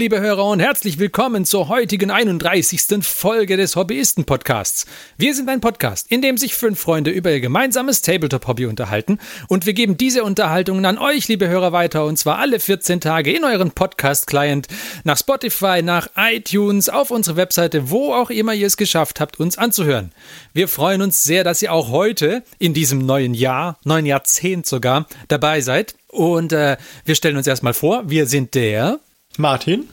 [0.00, 3.04] Liebe Hörer und herzlich willkommen zur heutigen 31.
[3.04, 4.86] Folge des Hobbyisten-Podcasts.
[5.18, 9.18] Wir sind ein Podcast, in dem sich fünf Freunde über ihr gemeinsames Tabletop-Hobby unterhalten
[9.48, 13.30] und wir geben diese Unterhaltungen an euch, liebe Hörer, weiter und zwar alle 14 Tage
[13.30, 14.68] in euren Podcast-Client,
[15.04, 19.58] nach Spotify, nach iTunes, auf unsere Webseite, wo auch immer ihr es geschafft habt, uns
[19.58, 20.12] anzuhören.
[20.54, 25.06] Wir freuen uns sehr, dass ihr auch heute in diesem neuen Jahr, neuen Jahrzehnt sogar,
[25.28, 25.94] dabei seid.
[26.08, 28.98] Und äh, wir stellen uns erstmal vor, wir sind der
[29.36, 29.88] Martin.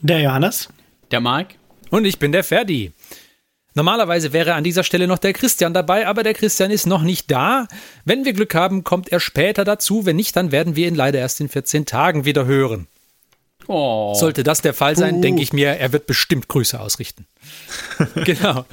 [0.00, 0.68] Der Johannes.
[1.10, 1.54] Der Marc.
[1.90, 2.92] Und ich bin der Ferdi.
[3.74, 7.30] Normalerweise wäre an dieser Stelle noch der Christian dabei, aber der Christian ist noch nicht
[7.30, 7.68] da.
[8.04, 10.04] Wenn wir Glück haben, kommt er später dazu.
[10.04, 12.86] Wenn nicht, dann werden wir ihn leider erst in 14 Tagen wieder hören.
[13.68, 14.14] Oh.
[14.14, 15.20] Sollte das der Fall sein, uh.
[15.20, 17.26] denke ich mir, er wird bestimmt Grüße ausrichten.
[18.24, 18.66] genau.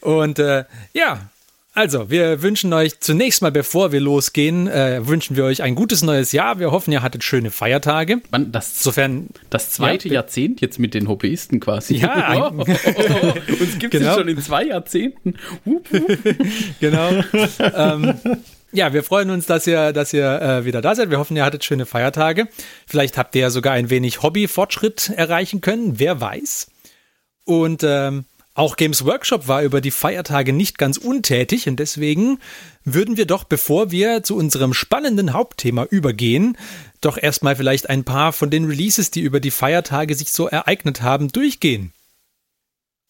[0.00, 1.30] Und äh, ja,
[1.76, 6.02] also, wir wünschen euch zunächst mal, bevor wir losgehen, äh, wünschen wir euch ein gutes
[6.02, 6.58] neues Jahr.
[6.58, 8.22] Wir hoffen, ihr hattet schöne Feiertage.
[8.30, 11.96] Wann, das, Sofern, das zweite ja, Jahrzehnt jetzt mit den Hobbyisten quasi.
[11.96, 14.14] Ja, oh, oh, oh, uns gibt es genau.
[14.14, 15.34] schon in zwei Jahrzehnten.
[16.80, 17.10] genau.
[17.60, 18.14] ähm,
[18.72, 21.10] ja, wir freuen uns, dass ihr, dass ihr äh, wieder da seid.
[21.10, 22.48] Wir hoffen, ihr hattet schöne Feiertage.
[22.86, 25.98] Vielleicht habt ihr ja sogar ein wenig Hobbyfortschritt erreichen können.
[25.98, 26.68] Wer weiß.
[27.44, 28.24] Und ähm,
[28.56, 32.38] auch Games Workshop war über die Feiertage nicht ganz untätig und deswegen
[32.84, 36.56] würden wir doch, bevor wir zu unserem spannenden Hauptthema übergehen,
[37.00, 41.02] doch erstmal vielleicht ein paar von den Releases, die über die Feiertage sich so ereignet
[41.02, 41.92] haben, durchgehen.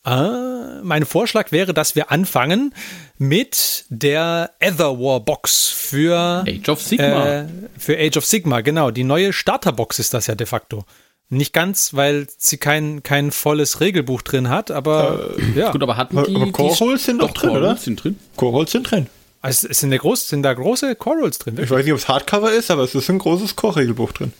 [0.02, 2.74] Ah, mein Vorschlag wäre, dass wir anfangen
[3.18, 7.26] mit der Etherwar Box für Age of Sigma.
[7.26, 8.90] Äh, für Age of Sigma, genau.
[8.90, 10.84] Die neue Starterbox ist das ja de facto.
[11.28, 15.72] Nicht ganz, weil sie kein, kein volles Regelbuch drin hat, aber äh, ja.
[15.72, 16.36] Gut, aber hatten die.
[16.36, 17.76] Aber Core Holes sind doch drin, oder?
[17.76, 18.18] Sind drin.
[18.36, 19.08] Core Holes sind drin.
[19.42, 21.56] Also sind, da groß, sind da große Core Holes drin?
[21.56, 21.70] Wirklich?
[21.70, 24.32] Ich weiß nicht, ob es Hardcover ist, aber es ist ein großes Core-Regelbuch drin.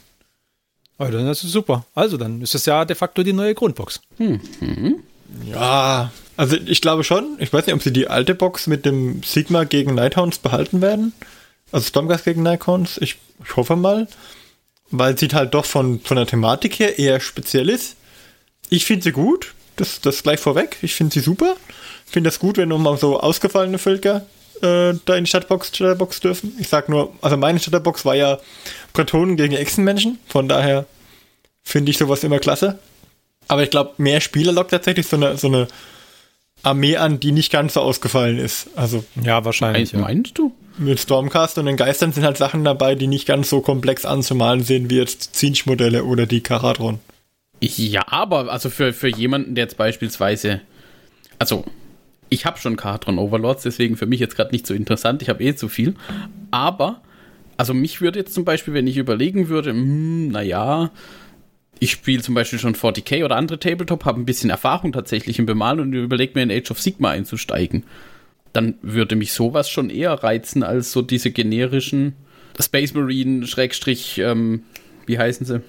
[0.98, 1.84] Oh, dann ist es super.
[1.94, 4.00] Also, dann ist es ja de facto die neue Grundbox.
[4.16, 4.41] Hm.
[4.60, 4.96] Mhm.
[5.44, 7.36] Ja, also ich glaube schon.
[7.38, 11.12] Ich weiß nicht, ob sie die alte Box mit dem Sigma gegen Nighthounds behalten werden.
[11.72, 12.98] Also Stormgas gegen Nighthounds.
[12.98, 14.06] Ich, ich hoffe mal
[14.91, 17.97] weil sieht halt doch von, von der Thematik her eher speziell ist.
[18.69, 20.76] Ich finde sie gut, das, das gleich vorweg.
[20.82, 21.56] Ich finde sie super.
[22.06, 24.26] Ich finde das gut, wenn nochmal so ausgefallene Völker
[24.62, 26.56] äh, da in die Stadtbox, Stadtbox dürfen.
[26.58, 28.38] Ich sag nur, also meine Stadtbox war ja
[28.92, 30.86] Bretonen gegen Echsenmenschen, von daher
[31.62, 32.78] finde ich sowas immer klasse.
[33.48, 35.69] Aber ich glaube, mehr Spieler lockt tatsächlich so eine, so eine
[36.62, 38.69] Armee an, die nicht ganz so ausgefallen ist.
[38.77, 39.93] Also ja, wahrscheinlich.
[39.93, 40.00] Ja.
[40.00, 40.53] Meinst du?
[40.78, 44.62] Mit Stormcast und den Geistern sind halt Sachen dabei, die nicht ganz so komplex anzumalen
[44.62, 46.99] sind wie jetzt Zinch-Modelle oder die Karadron.
[47.61, 50.61] Ja, aber also für, für jemanden, der jetzt beispielsweise,
[51.39, 51.65] also
[52.28, 55.43] ich habe schon Karadron Overlords, deswegen für mich jetzt gerade nicht so interessant, ich habe
[55.43, 55.94] eh zu viel,
[56.50, 57.00] aber
[57.56, 60.91] also mich würde jetzt zum Beispiel, wenn ich überlegen würde, hm, naja,
[61.78, 65.47] ich spiele zum Beispiel schon 40k oder andere Tabletop, habe ein bisschen Erfahrung tatsächlich im
[65.47, 67.84] Bemalen und überlege mir in Age of Sigma einzusteigen
[68.56, 72.14] dann würde mich sowas schon eher reizen als so diese generischen
[72.59, 74.62] Space Marine Schrägstrich, ähm,
[75.04, 75.60] wie heißen sie?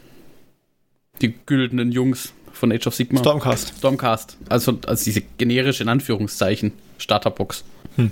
[1.21, 3.19] Die güldenen Jungs von Age of Sigma.
[3.19, 3.73] Stormcast.
[3.77, 4.37] Stormcast.
[4.47, 7.65] Also als diese generische, in Anführungszeichen, Starterbox.
[7.97, 8.11] Hm.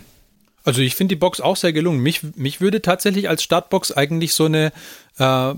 [0.66, 2.02] Also ich finde die Box auch sehr gelungen.
[2.02, 4.74] Mich, mich würde tatsächlich als Startbox eigentlich so eine,
[5.20, 5.54] äh,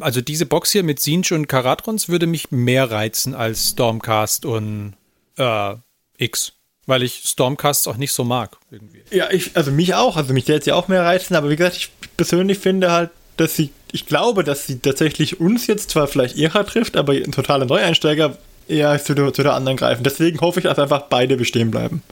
[0.00, 4.94] also diese Box hier mit Sinch und Karatrons würde mich mehr reizen als Stormcast und
[5.36, 5.74] äh,
[6.18, 6.52] X.
[6.86, 8.56] Weil ich Stormcasts auch nicht so mag.
[8.70, 9.02] Irgendwie.
[9.10, 10.16] Ja, ich, also mich auch.
[10.16, 13.54] Also mich jetzt ja auch mehr reizen, aber wie gesagt, ich persönlich finde halt, dass
[13.54, 17.66] sie, ich glaube, dass sie tatsächlich uns jetzt zwar vielleicht eher trifft, aber ein totaler
[17.66, 18.36] Neueinsteiger
[18.66, 20.02] eher zu der, zu der anderen greifen.
[20.02, 22.02] Deswegen hoffe ich, dass einfach beide bestehen bleiben.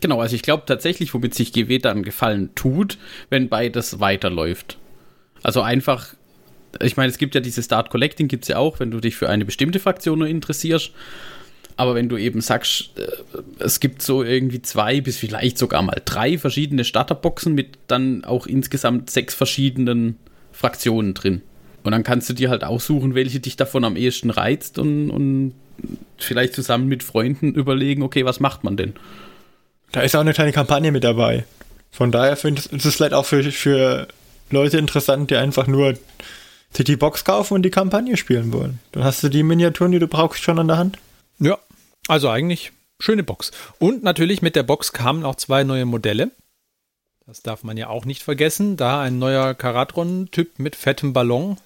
[0.00, 4.78] Genau, also ich glaube tatsächlich, womit sich GW dann Gefallen tut, wenn beides weiterläuft.
[5.42, 6.14] Also einfach,
[6.80, 9.16] ich meine, es gibt ja dieses Start Collecting, gibt es ja auch, wenn du dich
[9.16, 10.92] für eine bestimmte Fraktion nur interessierst.
[11.76, 16.00] Aber wenn du eben sagst, äh, es gibt so irgendwie zwei bis vielleicht sogar mal
[16.04, 20.18] drei verschiedene Starterboxen mit dann auch insgesamt sechs verschiedenen
[20.52, 21.42] Fraktionen drin.
[21.82, 25.54] Und dann kannst du dir halt aussuchen, welche dich davon am ehesten reizt und, und
[26.18, 28.92] vielleicht zusammen mit Freunden überlegen, okay, was macht man denn?
[29.90, 31.44] Da ist auch eine kleine Kampagne mit dabei.
[31.90, 34.08] Von daher finde ich es vielleicht auch für, für
[34.50, 35.94] Leute interessant, die einfach nur
[36.72, 38.80] sich die Box kaufen und die Kampagne spielen wollen.
[38.92, 40.98] Dann hast du die Miniaturen, die du brauchst, schon an der Hand.
[41.38, 41.58] Ja,
[42.08, 43.50] also eigentlich schöne Box.
[43.78, 46.30] Und natürlich mit der Box kamen auch zwei neue Modelle.
[47.26, 48.76] Das darf man ja auch nicht vergessen.
[48.76, 51.56] Da ein neuer Karatron-Typ mit fettem Ballon.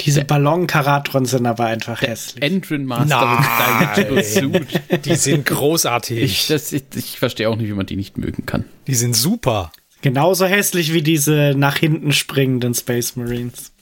[0.00, 2.42] Diese Ballon-Karatrons sind aber einfach hässlich.
[2.42, 4.66] Endrin Master mit Suit.
[5.04, 6.22] Die sind großartig.
[6.22, 8.64] Ich, ich, ich verstehe auch nicht, wie man die nicht mögen kann.
[8.86, 9.72] Die sind super.
[10.02, 13.72] Genauso hässlich wie diese nach hinten springenden Space Marines.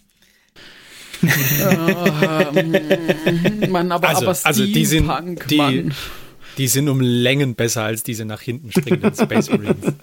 [1.22, 2.62] Äh,
[3.68, 5.94] Mann, aber, Also, aber also die sind, Steampunk, die, Mann.
[6.58, 9.94] die sind um Längen besser als diese nach hinten springenden Space Marines.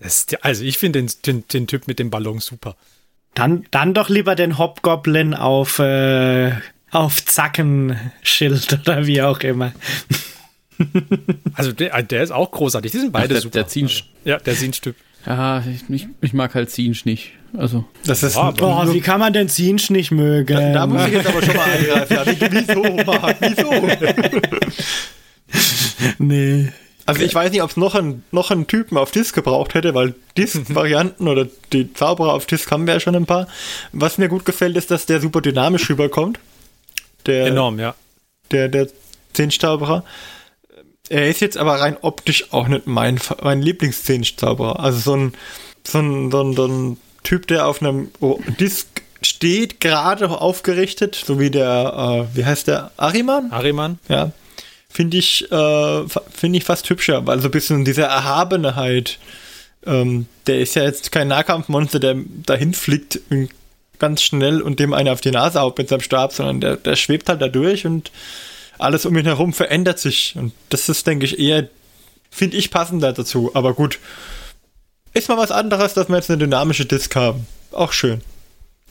[0.00, 2.76] Das, also ich finde den, den, den Typ mit dem Ballon super.
[3.34, 6.52] Dann, dann doch lieber den Hobgoblin auf, äh,
[6.90, 9.72] auf Zackenschild oder wie auch immer.
[11.54, 12.92] Also der, der ist auch großartig.
[12.92, 13.54] Die sind beide der, super.
[13.54, 14.08] der Zinsch.
[14.24, 14.94] ja, der Zinsch-Typ.
[15.26, 17.32] Ja, ich, ich, ich mag halt Zinsch nicht.
[17.56, 20.72] Also, Das ist aber- Oh, wie kann man den Zinsch nicht mögen?
[20.74, 22.36] da muss ich jetzt aber schon mal eingreifen.
[22.50, 23.36] Wieso, Marc?
[23.40, 23.70] Wieso?
[26.18, 26.68] nee.
[27.06, 29.94] Also ich weiß nicht, ob es noch, ein, noch einen Typen auf Disc gebraucht hätte,
[29.94, 33.48] weil Disc-Varianten oder die Zauberer auf Disc haben wir ja schon ein paar.
[33.92, 36.38] Was mir gut gefällt, ist, dass der super dynamisch rüberkommt.
[37.24, 37.94] Der, Enorm, ja.
[38.50, 38.88] der, der
[39.32, 40.04] Zehnzauberer.
[41.08, 44.78] Er ist jetzt aber rein optisch auch nicht mein, mein Lieblingszauberer.
[44.78, 45.32] Also so ein,
[45.86, 46.96] so ein, so ein, so ein
[47.28, 48.08] Typ, der auf einem
[48.58, 48.86] Disc
[49.20, 53.52] steht, gerade aufgerichtet, so wie der, äh, wie heißt der, Ariman?
[53.52, 53.98] Ariman.
[54.08, 54.32] Ja.
[54.88, 59.18] Finde ich, äh, finde ich fast hübscher, weil so ein bisschen diese Erhabenheit,
[59.84, 62.16] ähm, der ist ja jetzt kein Nahkampfmonster, der
[62.46, 63.20] dahin fliegt
[63.98, 66.96] ganz schnell und dem einer auf die Nase haut mit seinem Stab, sondern der, der
[66.96, 68.10] schwebt halt da durch und
[68.78, 70.32] alles um ihn herum verändert sich.
[70.34, 71.68] Und das ist, denke ich, eher,
[72.30, 73.50] finde ich, passender dazu.
[73.52, 73.98] Aber gut,
[75.14, 77.46] ist mal was anderes, dass wir jetzt eine dynamische Disk haben.
[77.72, 78.20] Auch schön.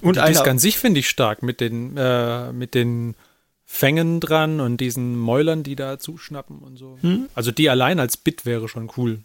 [0.01, 3.15] Und Die Disc an sich finde ich stark mit den, äh, mit den
[3.65, 6.97] Fängen dran und diesen Mäulern, die da zuschnappen und so.
[7.01, 7.27] Hm?
[7.35, 9.23] Also die allein als Bit wäre schon cool,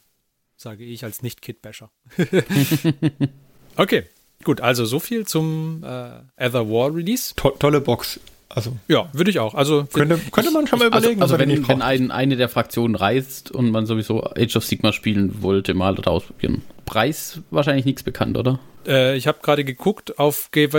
[0.56, 1.90] sage ich als Nicht-Kid-Basher.
[3.76, 4.04] okay,
[4.42, 7.34] gut, also so viel zum äh, Ether War Release.
[7.36, 8.18] to tolle Box.
[8.48, 9.54] Also, Ja, würde ich auch.
[9.54, 12.48] Also könnte, könnte man schon mal also, überlegen, also die wenn, wenn ein, eine der
[12.48, 16.62] Fraktionen reist und man sowieso Age of Sigma spielen wollte, mal oder ausprobieren.
[16.92, 18.58] Preis wahrscheinlich nichts bekannt, oder?
[18.86, 20.76] äh, ich habe gerade geguckt auf GW,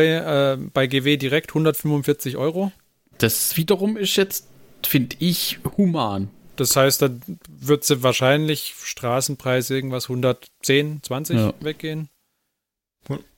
[0.54, 2.71] äh, bei GW direkt 145 Euro.
[3.18, 4.45] Das wiederum ist jetzt,
[4.86, 6.30] finde ich, human.
[6.56, 7.10] Das heißt, da
[7.48, 11.54] wird sie wahrscheinlich Straßenpreis irgendwas 110, 20 Ja.
[11.62, 12.10] weggehen.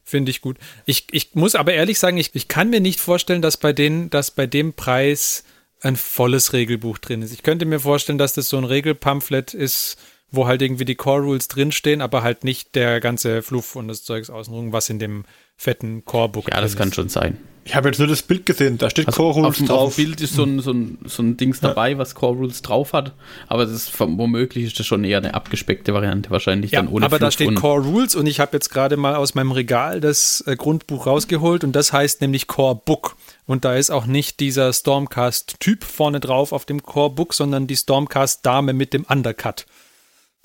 [0.04, 0.58] Finde ich gut.
[0.86, 4.10] Ich, ich muss aber ehrlich sagen, ich, ich kann mir nicht vorstellen, dass bei, denen,
[4.12, 5.44] dass bei dem Preis
[5.82, 7.32] ein volles Regelbuch drin ist.
[7.34, 9.98] Ich könnte mir vorstellen, dass das so ein Regelpamphlet ist,
[10.32, 14.04] wo halt irgendwie die Core Rules drinstehen, aber halt nicht der ganze Fluff und das
[14.04, 15.24] Zeugs außenrum, was in dem
[15.56, 16.96] fetten Core-Book Ja, das drin kann ist.
[16.96, 17.38] schon sein.
[17.68, 19.96] Ich habe jetzt nur das Bild gesehen, da steht Also Core auf, Rules auf drauf.
[19.96, 22.94] dem Bild ist so ein, so ein, so ein Dings dabei, was Core Rules drauf
[22.94, 23.14] hat,
[23.48, 27.06] aber das ist, womöglich ist das schon eher eine abgespeckte Variante, wahrscheinlich Ja, dann ohne
[27.06, 29.52] aber da Fluff steht und- Core Rules und ich habe jetzt gerade mal aus meinem
[29.52, 33.16] Regal das äh, Grundbuch rausgeholt und das heißt nämlich Core Book.
[33.48, 37.76] Und da ist auch nicht dieser Stormcast-Typ vorne drauf auf dem Core Book, sondern die
[37.76, 39.66] Stormcast-Dame mit dem Undercut.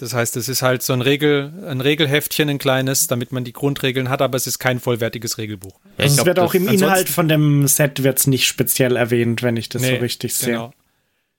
[0.01, 3.53] Das heißt, es ist halt so ein, Regel, ein Regelheftchen, ein kleines, damit man die
[3.53, 5.79] Grundregeln hat, aber es ist kein vollwertiges Regelbuch.
[5.99, 9.59] Ja, Also es wird auch im Inhalt von dem Set wird's nicht speziell erwähnt, wenn
[9.59, 10.53] ich das so Nee, richtig sehe.
[10.55, 10.73] genau.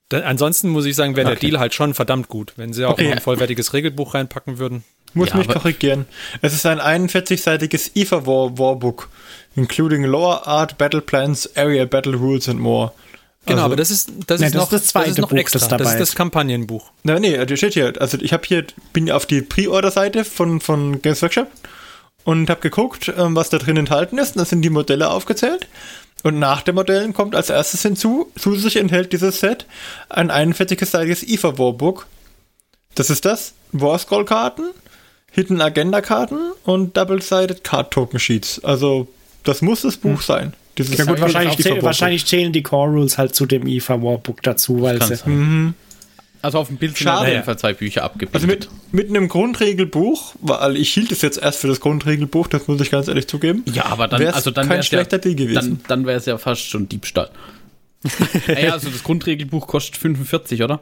[0.10, 1.48] Da, ansonsten muss ich sagen, wäre der Okay.
[1.50, 3.06] Deal halt schon verdammt gut, wenn sie auch Okay.
[3.06, 4.84] noch ein vollwertiges Regelbuch reinpacken würden.
[5.14, 6.06] Muss Ja, mich korrigieren.
[6.42, 9.10] Es ist ein 41-seitiges IFA War Warbook,
[9.56, 12.94] including Lore Art, Battle Plans, Area Battle Rules and more.
[13.46, 15.38] Genau, Also- aber das ist, das Nee, ist das noch das zweite ist noch Buch,
[15.38, 15.60] extra.
[15.60, 16.16] das Das, dabei ist das ist.
[16.16, 16.92] Kampagnenbuch.
[17.04, 17.94] Na, nee, das steht hier.
[18.00, 21.48] Also ich habe hier, bin auf die Pre-Order-Seite von, von Games Workshop
[22.24, 24.36] und habe geguckt, ähm, was da drin enthalten ist.
[24.36, 25.68] Und da sind die Modelle aufgezählt.
[26.24, 29.66] Und nach den Modellen kommt als erstes hinzu, zusätzlich enthält dieses Set
[30.08, 32.06] ein 41-seitiges IFA Warbook.
[32.94, 33.54] Das ist das.
[33.72, 34.70] War Scroll Karten,
[35.32, 38.64] Hidden Agenda Karten und Double-Sided Card Token Sheets.
[38.64, 39.08] Also
[39.44, 40.54] das muss das Buch sein.
[40.78, 41.84] Dieses Ja gut, IFA wahrscheinlich, Warbook.
[41.84, 45.74] wahrscheinlich zählen die Core Rules halt zu dem IFA Warbook dazu, weil sie, sein.
[46.42, 48.36] Also auf dem Bild sind auf jeden Fall zwei Bücher abgebildet.
[48.36, 52.68] Also mit, mit einem Grundregelbuch, weil ich hielt es jetzt erst für das Grundregelbuch, das
[52.68, 53.64] muss ich ganz ehrlich zugeben.
[53.72, 55.82] ja, aber dann, wär's also dann kein schlechter ja, Deal gewesen.
[55.84, 57.30] Dann, dann wäre es ja fast schon Diebstahl.
[58.48, 60.82] ja, also das Grundregelbuch kostet 45, oder?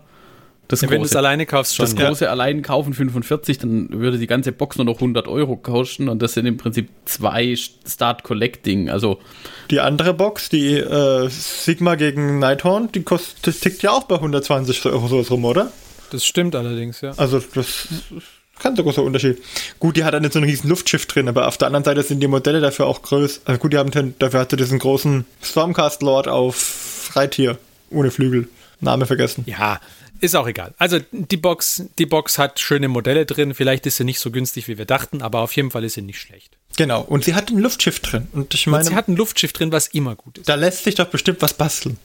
[0.70, 1.18] Das Ja, wenn du es große.
[1.18, 1.86] alleine kaufst, schon.
[1.86, 6.08] Das große allein kaufen 45, dann würde die ganze Box nur noch 100 Euro kosten
[6.10, 7.56] und das sind im Prinzip zwei
[7.88, 8.90] Start Collecting.
[8.90, 9.20] Also
[9.72, 14.16] Die andere Box, die äh, Sigma gegen Nighthorn, die kostet, das tickt ja auch bei
[14.16, 15.72] 120 Euro sowas rum, oder?
[16.12, 17.14] Das stimmt allerdings, ja.
[17.18, 17.88] Also das
[18.60, 19.40] kann sogar so ein Unterschied.
[19.80, 22.04] Gut, die hat dann nicht so ein riesen Luftschiff drin, aber auf der anderen Seite
[22.04, 23.42] sind die Modelle dafür auch größer.
[23.46, 27.58] Also gut, die haben dafür hatte diesen großen Stormcast Lord auf Reittier
[27.90, 28.48] ohne Flügel.
[28.82, 29.44] Name vergessen.
[29.46, 29.82] Ja,
[30.20, 30.74] ist auch egal.
[30.78, 33.54] Also die Box, die Box hat schöne Modelle drin.
[33.54, 36.02] Vielleicht ist sie nicht so günstig, wie wir dachten, aber auf jeden Fall ist sie
[36.02, 36.58] nicht schlecht.
[36.78, 37.02] Genau.
[37.02, 38.28] Und sie hat ein Luftschiff drin.
[38.32, 40.50] Und ich Und meine, sie hat ein Luftschiff drin, was immer gut ist.
[40.50, 41.98] da lässt sich doch bestimmt was basteln.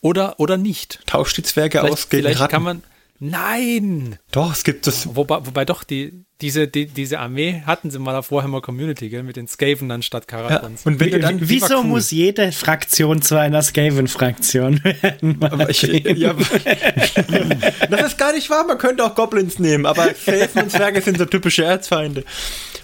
[0.00, 1.00] Oder, oder nicht.
[1.06, 2.50] Tauscht die Zwerge Vielleicht, aus gegen vielleicht Ratten.
[2.52, 2.82] kann man.
[3.26, 4.18] Nein!
[4.32, 5.16] Doch, es gibt das.
[5.16, 9.22] Wobei, wobei doch, die, diese, die, diese Armee hatten sie mal auf Warhammer Community, gell,
[9.22, 10.38] mit den Skaven anstatt Ja.
[10.38, 10.84] Karatrons.
[10.84, 11.38] Und wenn du dann.
[11.40, 11.84] Wieso cool.
[11.84, 15.38] muss jede Fraktion zu einer Skaven-Fraktion werden?
[15.42, 16.34] Aber ich, ja,
[17.90, 21.16] das ist gar nicht wahr, man könnte auch Goblins nehmen, aber Felsen und Zwerge sind
[21.16, 22.24] so typische Erzfeinde.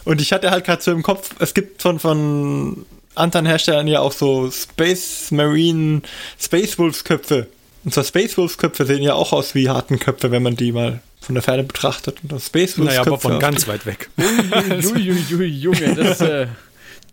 [0.05, 4.01] Und ich hatte halt gerade so im Kopf, es gibt von, von anderen Herstellern ja
[4.01, 6.01] auch so Space Marine
[6.39, 7.49] Space Wolves Köpfe.
[7.85, 11.01] Und so Space Wolves Köpfe sehen ja auch aus wie Hartenköpfe, wenn man die mal
[11.21, 12.19] von der Ferne betrachtet.
[12.23, 14.11] Und das Space Wolves naja, aber Köpfe von ganz weit weg.
[14.19, 16.47] Uiuiui, Junge, das ist äh,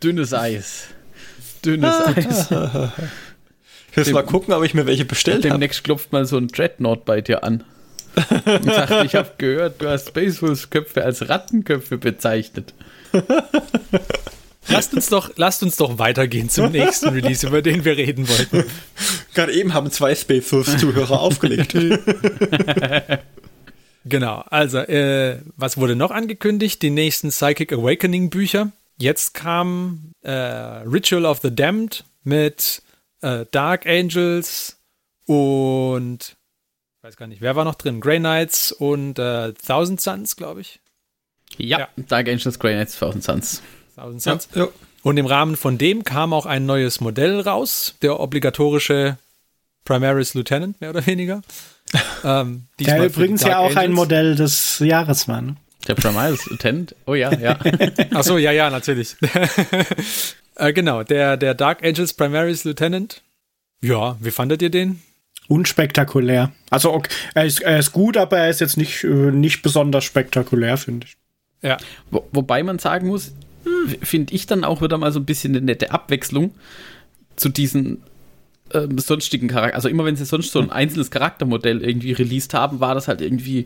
[0.03, 0.88] dünnes Eis.
[1.63, 2.51] Dünnes Eis.
[3.91, 5.53] Ich will mal gucken, ob ich mir welche bestellt habe.
[5.53, 7.63] Demnächst klopft mal so ein Dreadnought bei dir an.
[8.15, 12.74] Und sagt, ich habe gehört, du hast Baseballsköpfe als Rattenköpfe bezeichnet.
[14.69, 18.69] Lasst uns doch, lasst uns doch weitergehen zum nächsten Release, über den wir reden wollten.
[19.33, 21.75] Gerade eben haben zwei Space Wolves Zuhörer aufgelegt.
[24.09, 26.81] Genau, also, äh, was wurde noch angekündigt?
[26.81, 28.71] Die nächsten Psychic Awakening Bücher.
[28.97, 32.81] Jetzt kam äh, Ritual of the Damned mit
[33.21, 34.77] äh, Dark Angels
[35.25, 36.38] und
[37.00, 38.00] ich weiß gar nicht, wer war noch drin?
[38.00, 40.79] Grey Knights und äh, Thousand Suns, glaube ich.
[41.57, 41.89] Ja, Ja.
[42.07, 43.62] Dark Angels Grey Knights Thousand Suns.
[43.97, 44.49] Thousand Ja, Suns.
[44.53, 44.67] ja.
[45.03, 49.17] Und im Rahmen von dem kam auch ein neues Modell raus, der obligatorische
[49.85, 51.41] Primaris Lieutenant, mehr oder weniger.
[52.23, 53.95] ähm, Der übrigens ja auch ein Angels.
[53.95, 55.41] Modell des Jahres war.
[55.41, 55.55] Ne?
[55.87, 56.95] Der Primaris Lieutenant.
[57.05, 57.57] Oh ja, ja.
[58.13, 59.15] Ach so, ja, ja, natürlich.
[60.55, 63.21] äh, genau, der, der Dark Angels Primaris Lieutenant.
[63.81, 65.01] Ja, wie fandet ihr den?
[65.47, 66.51] Unspektakulär.
[66.69, 70.03] Also okay, er, ist, er ist gut, aber er ist jetzt nicht, äh, nicht besonders
[70.03, 71.15] spektakulär, finde ich.
[71.61, 71.77] Ja,
[72.11, 73.31] Wo, wobei man sagen muss,
[74.01, 76.53] finde ich dann auch wieder mal so ein bisschen eine nette Abwechslung
[77.36, 78.03] zu diesen
[78.74, 79.75] ähm, sonstigen Charakter.
[79.75, 83.21] Also immer wenn sie sonst so ein einzelnes Charaktermodell irgendwie released haben, war das halt
[83.21, 83.65] irgendwie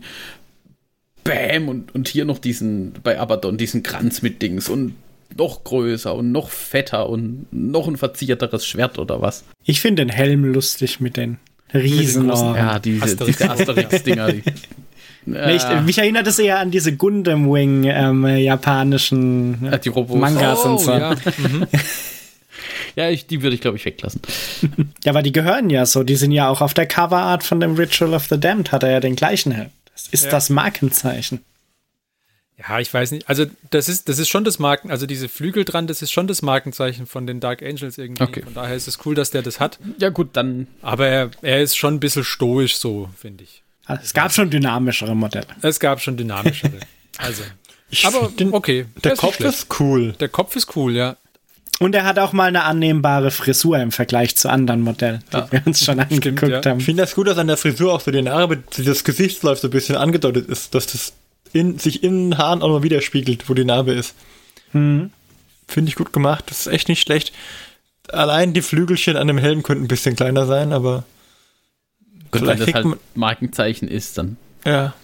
[1.24, 4.94] Bam und, und hier noch diesen, bei Abaddon, diesen Kranz mit Dings und
[5.36, 9.44] noch größer und noch fetter und noch ein verzierteres Schwert oder was.
[9.64, 11.38] Ich finde den Helm lustig mit den
[11.72, 12.56] Riesenohren.
[12.56, 14.34] Ja, diese diese Asterix-Dinger.
[15.24, 15.80] Nee, ich, Ja.
[15.80, 20.18] mich erinnert es eher an diese Gundam Wing ähm, japanischen Ja, die Robos.
[20.18, 20.90] Mangas oh, und so.
[20.92, 21.14] ja.
[21.38, 21.66] Mhm.
[22.96, 24.20] ja ich, die würde ich, glaube ich, weglassen.
[25.04, 26.02] Ja, aber die gehören ja so.
[26.02, 28.90] Die sind ja auch auf der Coverart von dem Ritual of the Damned, hat er
[28.90, 29.70] ja den gleichen Helm.
[29.94, 30.30] Das ist Ja.
[30.30, 31.40] das Markenzeichen.
[32.58, 33.28] ja, ich weiß nicht.
[33.28, 36.26] Also, das ist, das ist schon das Marken, also diese Flügel dran, das ist schon
[36.26, 38.22] das Markenzeichen von den Dark Angels irgendwie.
[38.22, 38.42] Okay.
[38.42, 39.78] Von daher ist es cool, dass der das hat.
[39.98, 43.61] Ja, gut, dann Aber er, er ist schon ein bisschen stoisch so, finde ich.
[43.86, 45.46] Also, es gab schon dynamischere Modelle.
[45.60, 46.72] Es gab schon dynamischere.
[47.18, 47.42] Also.
[47.90, 48.86] Ich Aber den, okay.
[49.04, 49.54] Der ist nicht Kopf schlecht.
[49.54, 50.12] ist cool.
[50.18, 51.18] Der Kopf ist cool, ja.
[51.78, 55.62] Und er hat auch mal eine annehmbare Frisur im Vergleich zu anderen Modellen, die wir
[55.66, 56.64] uns schon angeguckt ja.
[56.64, 56.78] haben.
[56.78, 59.68] Ich finde das gut, dass an der Frisur auch so die Narbe, das Gesichtsläuft so
[59.68, 61.12] ein bisschen angedeutet ist, dass das
[61.52, 64.14] in, sich in den Haaren auch noch widerspiegelt, wo die Narbe ist.
[64.72, 65.10] Hm.
[65.68, 67.32] Finde ich gut gemacht, das ist echt nicht schlecht.
[68.08, 71.04] Allein die Flügelchen an dem Helm könnten ein bisschen kleiner sein, aber
[72.32, 74.94] Gut, wenn das halt Markenzeichen ist, dann ja.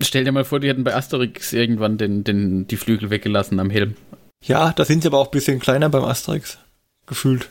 [0.00, 3.70] stell dir mal vor, die hätten bei Asterix irgendwann den, den, die Flügel weggelassen am
[3.70, 3.96] Helm.
[4.42, 6.58] Ja, da sind sie aber auch ein bisschen kleiner beim Asterix.
[7.06, 7.48] Gefühlt.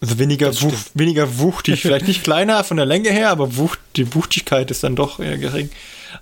[0.00, 1.82] Also weniger, wuch, weniger wuchtig.
[1.82, 5.38] Vielleicht nicht kleiner von der Länge her, aber wucht, die Wuchtigkeit ist dann doch eher
[5.38, 5.70] gering.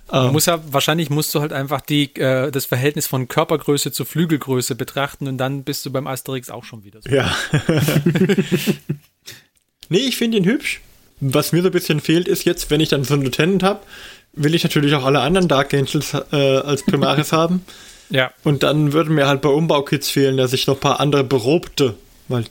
[0.09, 3.91] Man Ähm, muss ja, wahrscheinlich musst du halt einfach die, äh, das Verhältnis von Körpergröße
[3.91, 7.09] zu Flügelgröße betrachten und dann bist du beim Asterix auch schon wieder so.
[7.09, 7.35] Ja.
[9.89, 10.81] nee, ich finde ihn hübsch.
[11.19, 13.79] Was mir so ein bisschen fehlt, ist jetzt, wenn ich dann so einen Lieutenant habe,
[14.33, 17.65] will ich natürlich auch alle anderen Dark Angels äh, als Primaris haben.
[18.09, 21.23] Ja, Und dann würden mir halt bei Umbaukits fehlen, dass ich noch ein paar andere
[21.23, 21.95] Berobte,
[22.29, 22.45] weil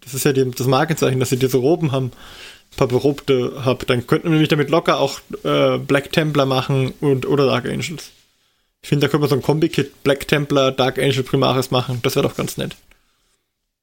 [0.00, 3.84] das ist ja die, das Markenzeichen, dass sie diese Roben haben, ein paar Berobte habe.
[3.84, 8.10] Dann könnten wir nämlich damit locker auch äh, Black Templar machen und oder Dark Angels.
[8.82, 12.00] Ich finde, da könnte man so ein Kombi-Kit Black Templar, Dark Angel Primaris machen.
[12.02, 12.76] Das wäre doch ganz nett.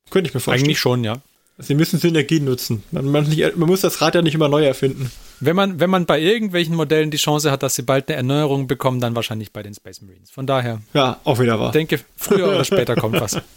[0.10, 0.66] Könnte ich mir vorstellen.
[0.66, 1.18] eigentlich schon, ja.
[1.62, 2.84] Sie müssen Synergien nutzen.
[2.92, 5.12] Man, man, nicht, man muss das Rad ja nicht immer neu erfinden.
[5.42, 8.68] Wenn man, wenn man bei irgendwelchen Modellen die Chance hat, dass sie bald eine Erneuerung
[8.68, 10.32] bekommen, dann wahrscheinlich bei den Space Marines.
[10.32, 11.68] Von daher, Ja, auch wieder wahr.
[11.68, 13.42] ich denke, früher oder später kommt was.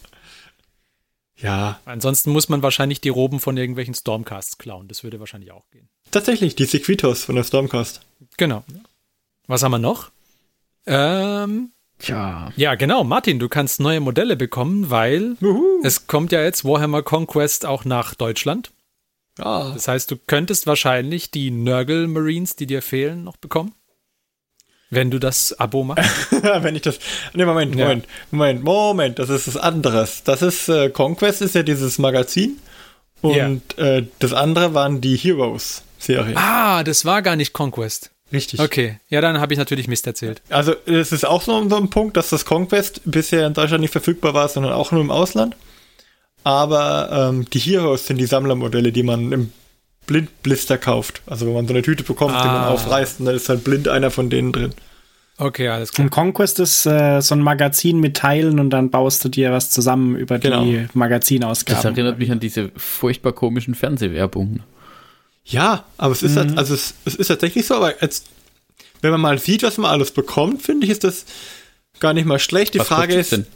[1.36, 4.86] Ja, Ansonsten muss man wahrscheinlich die Roben von irgendwelchen Stormcasts klauen.
[4.86, 5.88] Das würde wahrscheinlich auch gehen.
[6.12, 8.02] tatsächlich, die Sequitos von der Stormcast.
[8.36, 8.62] Genau.
[9.48, 10.12] Was haben wir noch?
[10.86, 12.52] Ähm, Tja.
[12.56, 13.04] ja, genau.
[13.04, 15.80] Martin, du kannst neue Modelle bekommen, weil Juhu.
[15.84, 18.72] es kommt ja jetzt Warhammer Conquest auch nach Deutschland.
[19.38, 19.70] Ja.
[19.72, 23.72] Das heißt, du könntest wahrscheinlich die Nurgle Marines, die dir fehlen, noch bekommen.
[24.90, 26.30] Wenn du das Abo machst.
[26.42, 26.98] Wenn ich das.
[27.32, 27.86] Ne, Moment, Ja.
[27.86, 30.22] Moment, Moment, Moment, das ist was anderes.
[30.22, 32.58] Das ist äh, Conquest ist ja dieses Magazin.
[33.22, 36.36] Und äh, das andere waren die Heroes-Serien.
[36.36, 38.10] ah, das war gar nicht Conquest.
[38.32, 38.60] Richtig.
[38.60, 40.40] Okay, ja, dann habe ich natürlich Mist erzählt.
[40.48, 43.90] Also es ist auch so, so ein Punkt, dass das Conquest bisher in Deutschland nicht
[43.92, 45.54] verfügbar war, sondern auch nur im Ausland.
[46.44, 49.52] Aber ähm, die Heroes sind die Sammlermodelle, die man im
[50.06, 51.22] Blindblister kauft.
[51.26, 52.68] Also wenn man so eine Tüte bekommt, die man Ah.
[52.70, 54.72] aufreißt, und dann ist halt blind einer von denen drin.
[55.38, 56.04] Okay, alles klar.
[56.06, 59.70] Und Conquest ist äh, so ein Magazin mit Teilen und dann baust du dir was
[59.70, 60.64] zusammen über Genau.
[60.64, 61.92] die Das Magazinausgaben.
[61.94, 64.62] erinnert mich an diese furchtbar komischen Fernsehwerbungen.
[65.44, 66.38] Ja, aber es ist Mhm.
[66.38, 68.26] halt, also es, es ist tatsächlich so, aber jetzt,
[69.00, 71.24] wenn man mal sieht, was man alles bekommt, finde ich, ist das
[72.00, 72.74] gar nicht mal schlecht.
[72.74, 73.46] Die Was Frage ist, denn?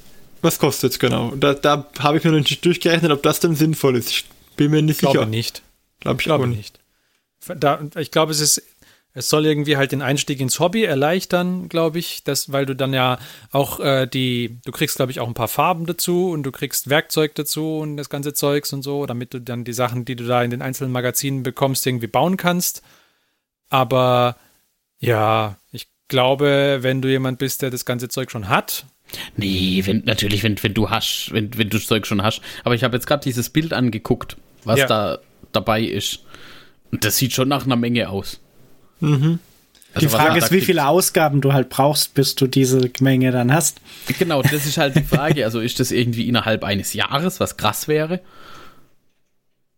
[0.42, 1.34] was kostet es genau?
[1.36, 4.10] Da, da habe ich mir noch nicht durchgerechnet, ob das denn sinnvoll ist.
[4.10, 4.24] Ich
[4.56, 5.26] bin mir nicht Ich glaube sicher.
[5.30, 5.62] nicht.
[6.00, 6.80] Glaube ich Ich glaube auch nicht.
[7.56, 8.62] Da, ich glaube, es ist,
[9.16, 12.92] es soll irgendwie halt den Einstieg ins Hobby erleichtern, glaube ich, das, weil du dann
[12.92, 13.18] ja
[13.50, 16.90] auch äh, die, du kriegst, glaube ich, auch ein paar Farben dazu und du kriegst
[16.90, 20.24] Werkzeug dazu und das ganze Zeugs und so, damit du dann die Sachen, die du
[20.26, 22.82] da in den einzelnen Magazinen bekommst, irgendwie bauen kannst.
[23.70, 24.36] Aber
[24.98, 28.84] ja, ich glaube, wenn du jemand bist, der das ganze Zeug schon hat,
[29.36, 32.40] Nee, wenn, natürlich, wenn, wenn du hast, wenn, wenn du das Zeug schon hast.
[32.64, 34.86] Aber ich habe jetzt gerade dieses Bild angeguckt, was Ja.
[34.88, 35.18] da
[35.52, 36.24] dabei ist.
[36.90, 38.40] Und das sieht schon nach einer Menge aus.
[39.00, 39.38] Mhm.
[39.94, 43.50] Also die Frage ist, wie viele Ausgaben du halt brauchst, bis du diese Menge dann
[43.52, 43.80] hast.
[44.18, 45.44] Genau, das ist halt die Frage.
[45.44, 48.20] Also ist das irgendwie innerhalb eines Jahres, was krass wäre?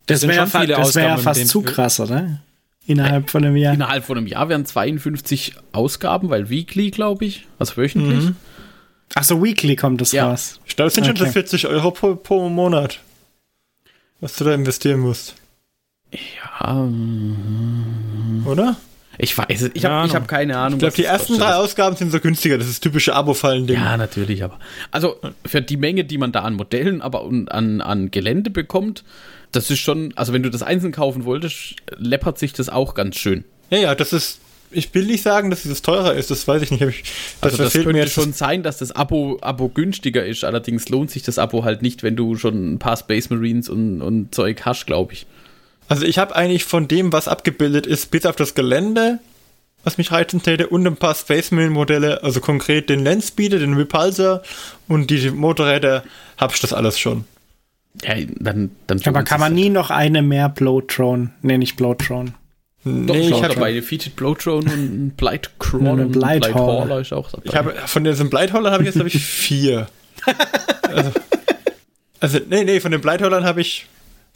[0.07, 2.41] Das sind wäre schon das wär ja fast zu krass, oder?
[2.87, 3.75] Innerhalb von einem Jahr.
[3.75, 8.25] Innerhalb von einem Jahr wären 52 Ausgaben, weil Weekly, glaube ich, also wöchentlich.
[8.25, 8.37] Mhm.
[9.15, 10.31] Ach so, Weekly kommt das Ja.
[10.31, 10.59] raus.
[10.67, 11.33] Ich glaube, es sind schon so Okay.
[11.33, 13.01] 40 Euro pro, pro Monat,
[14.21, 15.35] was du da investieren musst,
[16.13, 16.89] Ja,
[18.51, 18.77] oder?
[19.19, 19.71] Ich weiß es.
[19.75, 20.75] Ich habe hab keine Ahnung.
[20.75, 22.57] Ich glaube, die das ersten drei Ausgaben sind so günstiger.
[22.57, 23.77] Das ist typische Abo-Fallen-Ding.
[23.77, 24.59] Ja, natürlich, aber.
[24.93, 29.05] Also für die Menge, die man da an Modellen, aber und an, an Gelände bekommt,
[29.51, 33.17] das ist schon, also wenn du das einzeln kaufen wolltest, läppert sich das auch ganz
[33.17, 33.45] schön.
[33.71, 34.41] ja, ja, das ist.
[34.71, 36.83] Ich will nicht sagen, dass dieses teurer ist, das weiß ich nicht.
[36.83, 37.03] Ich,
[37.41, 40.45] das Also das verfehlt könnte mir jetzt schon sein, dass das Abo, Abo günstiger ist,
[40.45, 44.03] allerdings lohnt sich das Abo halt nicht, wenn du schon ein paar Space Marines und,
[44.03, 45.27] und Zeug hast, glaube ich.
[45.89, 49.19] Also ich habe eigentlich von dem, was abgebildet ist, bis auf das Gelände,
[49.85, 53.75] was mich reizen täte, und ein paar Space Marine Modelle, also konkret den Landspeeder, den
[53.75, 54.43] Repulsor
[54.87, 56.05] und die Motorräder,
[56.37, 57.25] hab ich das alles schon.
[58.03, 62.35] Ja, dann, dann Aber kann man nie noch eine mehr Blowtron, nee, nicht Blowtron.
[62.85, 65.93] Doch, nee, ich habe habe dabei Defeated Blowtron und ein Blight Crawler.
[65.93, 66.87] Eine und ein Blighthauler.
[66.87, 67.45] Blighthauler ist auch dabei.
[67.45, 69.89] ich habe von diesen Bleitholdern habe ich jetzt glaube ich vier.
[70.83, 71.11] also,
[72.21, 73.87] also nee, nee, von den Bleitholdern habe ich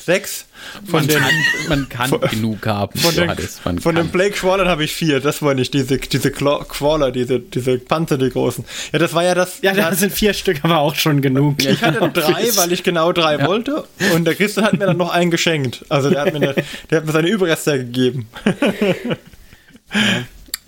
[0.05, 0.47] sechs.
[0.85, 1.35] Von man, den kann,
[1.69, 2.99] man kann von- genug haben.
[2.99, 5.21] von den, Johannes, man von den Blake Crawlern habe ich vier.
[5.21, 8.65] Das war nicht diese diese Crawler, diese diese Panzer, die großen.
[8.93, 9.61] Ja, das war ja das.
[9.63, 11.65] Ja, da sind vier Stück aber auch schon genug.
[11.65, 13.85] Ich hatte drei, weil ich genau drei wollte.
[14.15, 15.85] Und der Christian hat mir dann noch einen geschenkt.
[15.89, 16.55] Also der hat mir, eine,
[16.91, 18.29] der hat mir seine Überreste gegeben.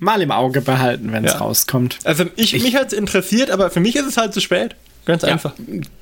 [0.01, 1.39] Mal im Auge behalten, wenn es Ja.
[1.39, 1.99] rauskommt.
[2.05, 4.75] Also ich, mich hat es interessiert, aber für mich ist es halt zu spät.
[5.07, 5.53] Ganz Ja, einfach.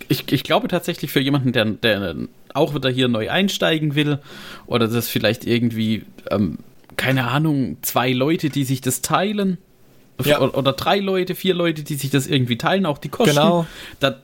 [0.08, 2.14] ich, ich glaube tatsächlich für jemanden, der, der
[2.54, 4.18] auch wieder hier neu einsteigen will
[4.66, 6.58] oder das vielleicht irgendwie, ähm,
[6.96, 9.58] keine Ahnung, zwei Leute, die sich das teilen
[10.24, 10.40] Ja.
[10.40, 13.34] oder, drei Leute, vier Leute, die sich das irgendwie teilen, auch die Kosten.
[13.34, 13.66] Genau.
[13.98, 14.20] Da,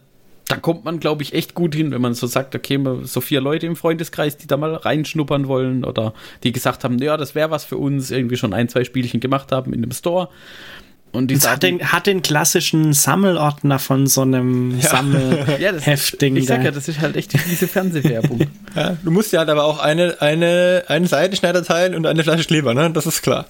[0.47, 3.41] da kommt man, glaube ich, echt gut hin, wenn man so sagt, okay, so vier
[3.41, 7.51] Leute im Freundeskreis, die da mal reinschnuppern wollen oder die gesagt haben, ja, das wäre
[7.51, 10.29] was für uns, irgendwie schon ein, zwei Spielchen gemacht haben in dem Store.
[11.13, 16.37] Und die hat den, hat den klassischen Sammelordner von so einem ja, das, Sammelheftding.
[16.37, 18.47] ich sag ja, das ist halt echt diese Fernsehwerbung.
[18.77, 22.45] Ja, du musst ja halt aber auch eine, eine, einen Seitenschneider teilen und eine Flasche
[22.45, 22.91] Kleber, ne?
[22.91, 23.47] Das ist klar.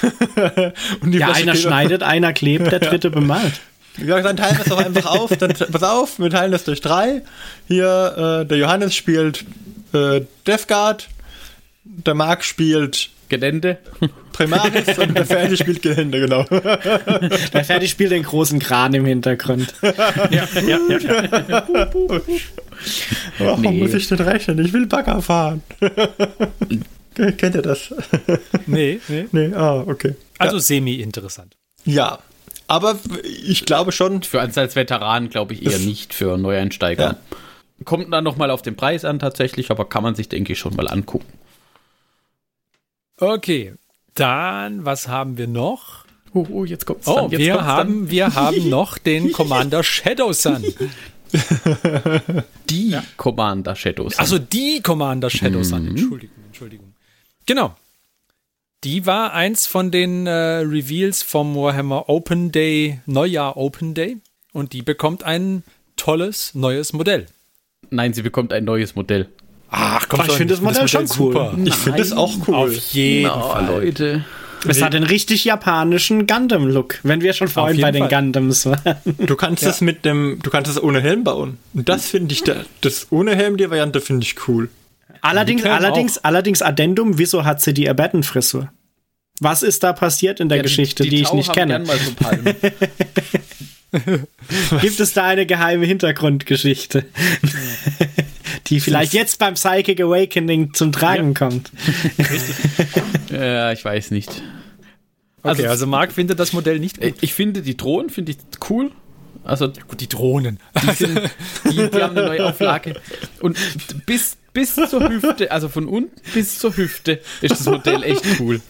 [1.02, 3.60] und die ja, Flasche einer Kleber- schneidet, einer klebt, der dritte bemalt.
[3.98, 5.36] Ja, dann teilen wir es doch einfach auf.
[5.36, 7.22] Dann, pass auf, wir teilen das durch drei.
[7.66, 9.44] Hier, äh, der Johannes spielt
[9.92, 11.08] äh, Death Guard,
[11.84, 13.78] der Marc spielt Gelände.
[14.32, 16.44] Primaris und der Ferdi spielt Gelände, genau.
[16.50, 19.72] Der Ferdi spielt den großen Kran im Hintergrund.
[19.82, 21.96] Ja, ja, ja.
[23.38, 23.72] Warum Nee.
[23.82, 24.58] muss ich denn rechnen?
[24.64, 25.62] Ich will Bagger fahren.
[27.14, 27.94] Kennt ihr das?
[28.66, 29.26] Nee, nee.
[29.32, 30.14] nee, ah, okay.
[30.38, 31.56] Also semi-interessant.
[31.84, 32.18] Ja,
[32.66, 37.04] aber ich glaube schon, Für uns als Veteran glaube ich eher nicht für Neueinsteiger.
[37.04, 37.16] Ja.
[37.84, 40.74] Kommt dann nochmal auf den Preis an tatsächlich, aber kann man sich, denke ich, schon
[40.76, 41.26] mal angucken.
[43.20, 43.74] Okay,
[44.14, 46.04] dann, was haben wir noch?
[46.32, 47.30] Oh, oh jetzt kommt's Oh, dann.
[47.30, 50.64] Jetzt wir kommt's haben, wir haben noch den Commander Shadow Sun.
[50.78, 52.42] dann.
[52.70, 54.18] die Commander Shadows.
[54.18, 55.88] Also die Commander Shadow Sun.
[55.88, 56.94] Entschuldigung, Entschuldigung.
[57.46, 57.76] Genau.
[58.84, 64.16] Die war eins von den äh, Reveals vom Warhammer Open Day, Neujahr Open Day.
[64.52, 65.62] Und die bekommt ein
[65.96, 67.26] tolles neues Modell.
[67.90, 69.28] Nein, sie bekommt ein neues Modell.
[69.70, 71.52] Ach komm, ich finde das Modell schon cool.
[71.64, 72.54] ich finde es auch cool.
[72.54, 73.66] Auf jeden Na, Fall.
[73.66, 74.24] Leute.
[74.68, 78.22] Es hat einen richtig japanischen Gundam-Look, wenn wir schon vorhin bei den Fall.
[78.22, 78.96] Gundams waren.
[79.18, 81.56] Du kannst das mit dem, du kannst das ohne Helm bauen.
[81.72, 84.68] Und das finde ich, da, das ohne Helm, die Variante finde ich cool.
[85.22, 88.70] Allerdings, allerdings, allerdings Addendum, wieso hat sie die Abaddon-Frisur?
[89.40, 91.84] Was ist da passiert in der Ja, Geschichte, die, ich Tau nicht haben kenne?
[91.84, 92.12] gern mal so.
[94.80, 97.06] Gibt es da eine geheime Hintergrundgeschichte,
[98.66, 101.70] die vielleicht jetzt beim Psychic Awakening zum Tragen kommt?
[103.30, 104.30] ja, ich weiß nicht.
[105.42, 107.14] Okay, Also- also Marc findet das Modell nicht gut.
[107.20, 108.90] Ich finde die Drohnen finde ich cool.
[109.42, 110.58] Also Gut, die Drohnen.
[110.82, 111.18] die, sind,
[111.64, 113.00] die, die haben eine neue Auflage.
[113.40, 113.56] Und
[114.04, 118.60] bis, bis zur Hüfte, also von unten bis zur Hüfte, ist das Modell echt cool.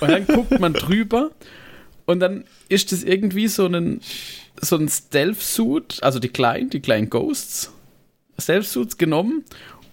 [0.00, 1.30] Und dann guckt man drüber
[2.06, 4.00] und dann ist das irgendwie so ein,
[4.60, 7.70] so ein Stealth-Suit, also die kleinen, die kleinen Ghosts,
[8.40, 9.44] Stealth-Suits genommen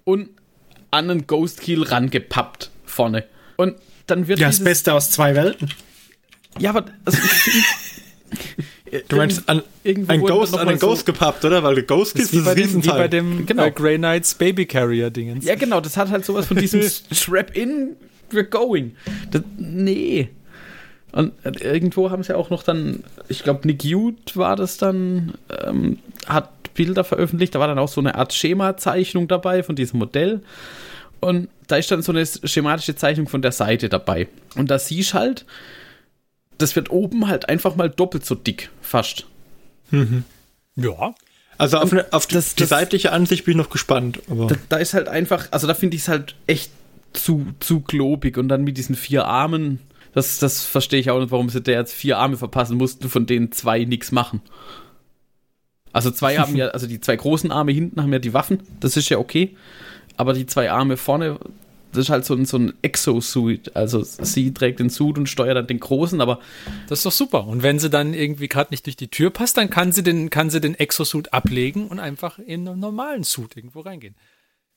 [0.03, 0.29] und
[0.91, 3.25] an einen Ghost Kill rangepappt vorne.
[3.57, 3.75] Und
[4.07, 5.69] dann wird Ja, das Beste aus zwei Welten.
[6.59, 7.17] Ja, aber also
[9.09, 11.61] Du meinst an, Irgendwo ein Ghost noch an einen Ghost gepappt, oder?
[11.61, 13.65] Weil Ghost ist ist wie bei dem, wie bei dem Genau.
[13.65, 15.43] äh, Grey Knights Baby Carrier Dingens.
[15.45, 16.81] Ja, genau, das hat halt sowas von diesem
[17.11, 17.97] Strap-in,
[18.31, 18.95] we're going.
[19.31, 20.29] Das, nee.
[21.11, 25.33] Und äh, irgendwo haben sie auch noch dann, ich glaube, Nick Jude war das dann,
[25.65, 29.99] ähm, hat Bilder veröffentlicht, da war dann auch so eine Art Schemazeichnung dabei von diesem
[29.99, 30.41] Modell.
[31.19, 34.27] Und da ist dann so eine schematische Zeichnung von der Seite dabei.
[34.55, 35.45] Und da siehst halt,
[36.59, 39.25] das wird oben halt einfach mal doppelt so dick, fast.
[40.75, 41.15] Ja.
[41.57, 44.19] Also auf, eine, auf die, das- die das- seitliche Ansicht bin ich noch gespannt.
[44.29, 46.71] Aber Da, da ist halt einfach, also da finde ich es halt echt
[47.13, 49.79] zu, zu globig und dann mit diesen vier Armen,
[50.13, 53.25] das, das verstehe ich auch nicht, warum sie der jetzt vier Arme verpassen mussten, von
[53.25, 54.41] denen zwei nichts machen.
[55.93, 58.97] Also zwei haben ja, also die zwei großen Arme hinten haben ja die Waffen, das
[58.97, 59.55] ist ja okay,
[60.15, 61.39] aber die zwei Arme vorne,
[61.91, 65.57] das ist halt so ein, so ein Exosuit, also sie trägt den Suit und steuert
[65.57, 66.39] dann den großen, aber
[66.87, 67.47] Das ist doch super.
[67.47, 70.29] Und wenn sie dann irgendwie gerade nicht durch die Tür passt, dann kann sie den,
[70.29, 74.15] kann sie den Exosuit ablegen und einfach in einen normalen Suit irgendwo reingehen.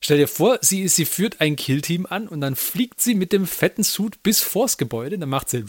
[0.03, 3.45] Stell dir vor, sie, sie führt ein Killteam an und dann fliegt sie mit dem
[3.45, 5.63] fetten Suit bis vors Gebäude, dann macht sie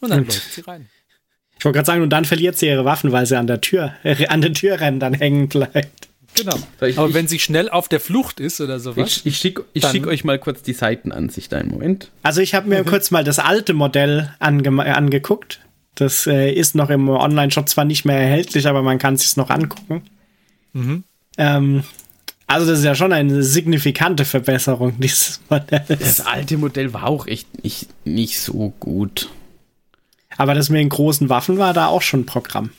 [0.00, 0.90] und dann läuft sie rein.
[1.66, 3.92] Ich wollte gerade sagen, und dann verliert sie ihre Waffen, weil sie an der Tür,
[4.04, 6.08] äh, an den Türrändern hängen bleibt.
[6.36, 6.56] Genau.
[6.82, 9.64] Ich- Aber ich- wenn sie schnell auf der Flucht ist oder sowas, ich, ich schicke
[9.72, 12.10] ich Dann- schick euch mal kurz die Seitenansicht einen Moment.
[12.22, 15.60] Also ich habe mir kurz mal das alte Modell ange angeguckt.
[15.94, 19.36] Das äh, ist noch im Online-Shop zwar nicht mehr erhältlich, aber man kann es sich
[19.36, 20.02] noch angucken.
[21.38, 21.82] Ähm,
[22.46, 25.88] also das ist ja schon eine signifikante Verbesserung dieses Modells.
[25.88, 29.30] Das alte Modell war auch echt nicht, nicht so gut.
[30.36, 32.70] Aber das mit den großen Waffen war da auch schon Programm.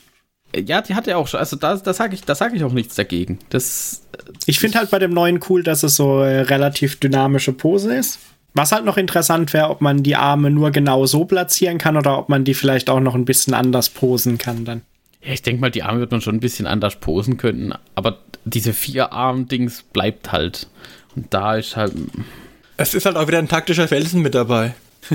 [0.52, 2.72] Äh, Ja, die hatte auch schon, also da, da sage ich, da sag ich auch
[2.72, 3.38] nichts dagegen.
[3.50, 4.02] Das,
[4.46, 8.18] Ich finde halt bei dem neuen cool, dass es so äh, relativ dynamische Pose ist.
[8.54, 12.18] Was halt noch interessant wäre, ob man die Arme nur genau so platzieren kann oder
[12.18, 14.82] ob man die vielleicht auch noch ein bisschen anders posen kann dann.
[15.22, 18.18] ja, ich denke mal, die Arme wird man schon ein bisschen anders posen können, aber
[18.44, 20.66] diese vier Arm-Dings bleibt halt.
[21.14, 21.92] Und da ist halt,
[22.78, 24.74] es ist halt auch wieder ein taktischer Felsen mit dabei.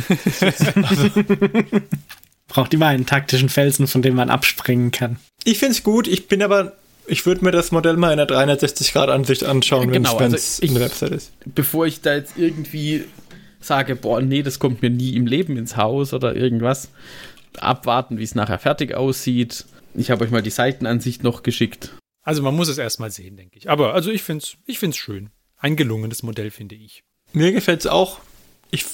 [2.53, 5.17] Braucht immer einen taktischen Felsen, von dem man abspringen kann.
[5.43, 6.73] Ich finde es gut, ich bin aber,
[7.07, 10.73] ich würde mir das Modell mal in der 360-Grad-Ansicht anschauen, wenn Genau, es also in
[10.75, 11.31] der Website ist.
[11.55, 13.05] bevor ich da jetzt irgendwie
[13.59, 16.89] sage, boah, nee, das kommt mir nie im Leben ins Haus oder irgendwas,
[17.57, 19.65] abwarten, wie es nachher fertig aussieht.
[19.95, 21.93] Ich habe euch mal die Seitenansicht noch geschickt.
[22.23, 23.69] also man muss es erstmal sehen, denke ich.
[23.69, 25.29] Aber also ich finde es ich find's schön.
[25.57, 27.03] Ein gelungenes Modell, finde ich.
[27.31, 28.19] Mir gefällt es auch.
[28.71, 28.85] Ich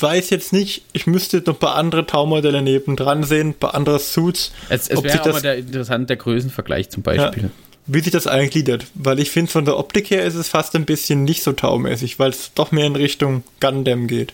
[0.00, 3.98] weiß jetzt nicht, ich müsste noch ein paar andere Taumodelle nebendran sehen, ein paar andere
[3.98, 4.52] Suits.
[4.68, 7.50] Es, es wäre auch mal der interessant, der Größenvergleich zum Beispiel.
[7.86, 8.86] wie sich das eigentlich gliedert.
[8.94, 12.18] Weil ich finde, von der Optik her ist es fast ein bisschen nicht so taumäßig,
[12.18, 14.32] weil es doch mehr in Richtung Gundam geht.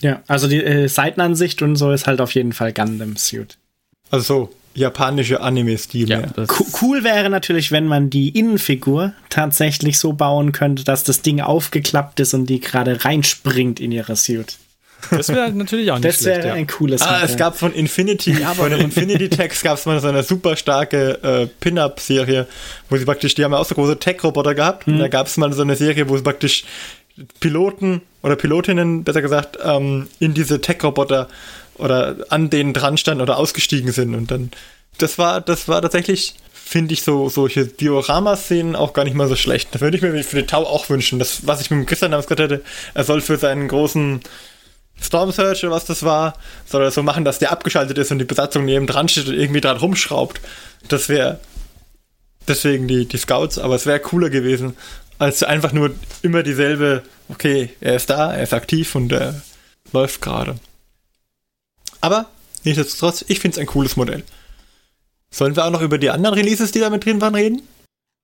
[0.00, 3.56] Ja, also die äh, Seitenansicht und so ist halt auf jeden Fall Gundam Suit.
[4.10, 6.22] Also so japanische Anime-Stil Ja,
[6.82, 12.18] cool wäre natürlich, wenn man die Innenfigur tatsächlich so bauen könnte, dass das Ding aufgeklappt
[12.18, 14.56] ist und die gerade reinspringt in ihre Suit.
[15.10, 16.38] Das wäre natürlich auch nicht Das schlecht.
[16.38, 16.54] wäre Ja.
[16.54, 17.36] ein cooles Ah, es Modell.
[17.36, 21.46] gab von Infinity, von den Infinity Techs gab es mal so eine super starke äh,
[21.60, 22.46] Pin-Up-Serie,
[22.90, 24.86] wo sie praktisch, die haben ja auch so große Tech-Roboter gehabt.
[24.86, 26.64] Und da gab es mal so eine Serie, wo sie praktisch
[27.40, 31.28] Piloten oder Pilotinnen, besser gesagt, ähm, in diese Tech-Roboter
[31.76, 34.14] oder an denen dran standen oder ausgestiegen sind.
[34.14, 34.50] Und dann,
[34.98, 39.36] das war, das war tatsächlich, finde ich, so solche Diorama-Szenen auch gar nicht mal so
[39.36, 39.68] schlecht.
[39.72, 41.18] Das würde ich mir für den Tau auch wünschen.
[41.18, 42.62] Das, was ich mit dem Christian damals gesagt hätte,
[42.94, 44.20] er soll für seinen großen
[45.00, 48.18] Storm Surge oder was das war, soll er so machen, dass der abgeschaltet ist und
[48.18, 50.40] die Besatzung neben dran steht und irgendwie dran rumschraubt.
[50.88, 51.40] Das wäre
[52.48, 54.76] deswegen die, die Scouts, aber es wäre cooler gewesen,
[55.18, 59.42] als einfach nur immer dieselbe, okay, er ist da, er ist aktiv und er
[59.92, 60.56] läuft gerade.
[62.00, 62.26] Aber
[62.64, 64.24] nichtsdestotrotz, ich finde es ein cooles Modell.
[65.30, 67.62] Sollen wir auch noch über die anderen Releases, die da mit drin waren, reden?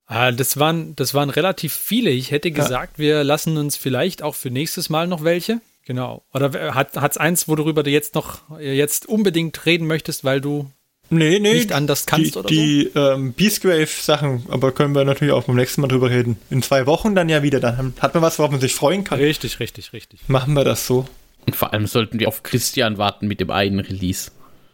[0.05, 2.09] Ah, das waren, das waren relativ viele.
[2.09, 3.03] Ich hätte gesagt, ja.
[3.03, 5.61] wir lassen uns vielleicht auch für nächstes Mal noch welche.
[5.85, 6.23] Genau.
[6.33, 10.69] Oder hat es eins, worüber du jetzt noch jetzt unbedingt reden möchtest, weil du
[11.09, 12.99] nee, nee, nicht anders kannst die, oder die, so?
[12.99, 16.37] Die ähm, Beastgrave-Sachen, aber können wir natürlich auch beim nächsten Mal drüber reden.
[16.49, 17.59] In zwei Wochen dann ja wieder.
[17.59, 19.19] Dann hat man was, worauf man sich freuen kann.
[19.19, 20.21] Richtig, richtig, richtig.
[20.27, 21.07] Machen wir das so.
[21.45, 24.31] Und vor allem sollten wir auf Christian warten mit dem einen Release.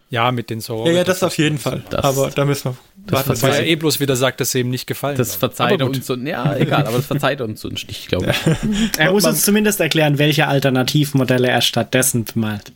[0.09, 0.87] Ja, mit den Sorgen.
[0.91, 1.83] Ja, ja, das auf jeden Fall.
[1.89, 2.77] Das, aber da müssen wir.
[3.07, 5.87] Das weil er eh bloß wieder sagt, dass er ihm nicht gefallen Das verzeiht er
[5.87, 6.09] uns.
[6.09, 8.97] Und, ja, egal, aber das verzeiht uns uns nicht, glaube ich.
[8.97, 12.71] er muss uns zumindest erklären, welche Alternativmodelle er stattdessen bemalt.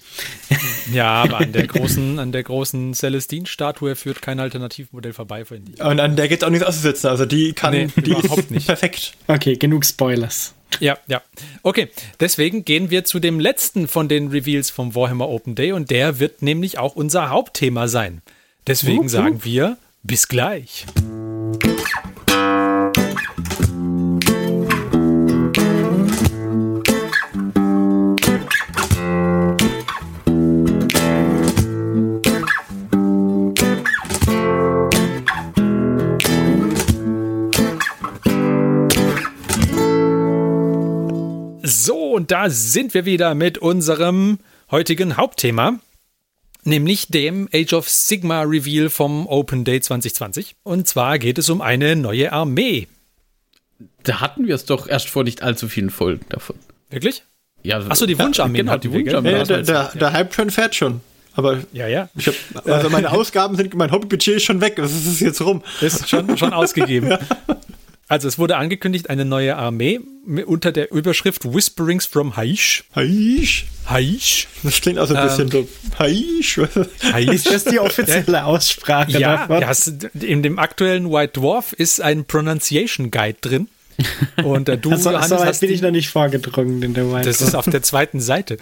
[0.94, 5.84] ja, aber an der großen, an der großen Celestine-Statue führt kein Alternativmodell vorbei, finde ich.
[5.84, 7.10] Und an der geht es auch nichts auszusetzen.
[7.10, 8.68] Also die kann, nee, die überhaupt nicht.
[8.68, 9.14] Perfekt.
[9.28, 10.54] Okay, genug Spoilers.
[10.80, 11.22] Ja, ja.
[11.64, 11.90] Okay,
[12.20, 16.20] deswegen gehen wir zu dem letzten von den Reveals vom Warhammer Open Day und der
[16.20, 18.22] wird nämlich auch unser Hauptthema sein.
[18.68, 19.10] Deswegen uh, uh.
[19.10, 20.86] sagen wir bis gleich.
[42.22, 44.38] und da sind wir wieder mit unserem
[44.70, 45.80] heutigen Hauptthema,
[46.64, 50.56] nämlich dem Age of Sigma Reveal vom Open Day 2020.
[50.64, 52.88] Und zwar geht es um eine neue Armee.
[54.04, 56.56] Da hatten wir es doch erst vor nicht allzu vielen Folgen davon.
[56.90, 57.24] Wirklich?
[57.64, 58.60] Ja, Achso, die Wunscharmee.
[58.60, 59.32] Genau, die Wunscharmee.
[59.32, 61.02] Ja, der, der, der Hype-Train fährt schon.
[61.34, 62.10] Aber ja, ja.
[62.16, 64.76] Ich hab, also meine Ausgaben sind, mein Hobbybudget ist schon weg.
[64.78, 65.64] Was ist jetzt rum?
[65.80, 67.10] Ist schon, schon ausgegeben.
[67.12, 67.20] ja.
[68.12, 70.02] Also es wurde angekündigt, eine neue Armee
[70.46, 72.84] unter der Überschrift Whisperings from Haish.
[72.94, 73.68] Haish?
[73.86, 74.50] Haish.
[74.64, 75.98] Das klingt also ein bisschen ähm, so.
[75.98, 76.60] Haish.
[77.14, 77.30] Haish.
[77.30, 79.62] Ist das die offizielle Aussprache ja, davon?
[79.62, 83.70] Ja, in dem aktuellen White Dwarf ist ein Pronunciation Guide drin.
[84.44, 87.28] Und äh, du, also, Johannes, so weit bin ich noch nicht vorgedrungen in der White
[87.28, 88.58] Das ist auf der zweiten Seite.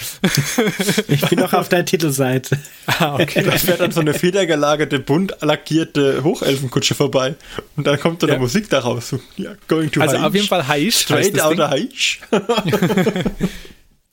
[1.07, 2.57] ich bin noch auf der Titelseite.
[2.99, 3.43] Ah, okay.
[3.43, 7.35] Da fährt dann so eine federgelagerte, bunt lackierte Hochelfenkutsche vorbei.
[7.77, 8.39] Und dann kommt dann ja.
[8.39, 9.15] Musik daraus.
[9.37, 10.25] Ja, going to Also Haish.
[10.25, 10.97] auf jeden Fall Haish.
[10.97, 12.19] Straight out of Haish.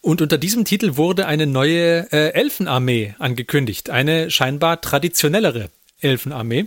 [0.03, 3.91] Und unter diesem Titel wurde eine neue äh, Elfenarmee angekündigt.
[3.91, 6.67] Eine scheinbar traditionellere Elfenarmee.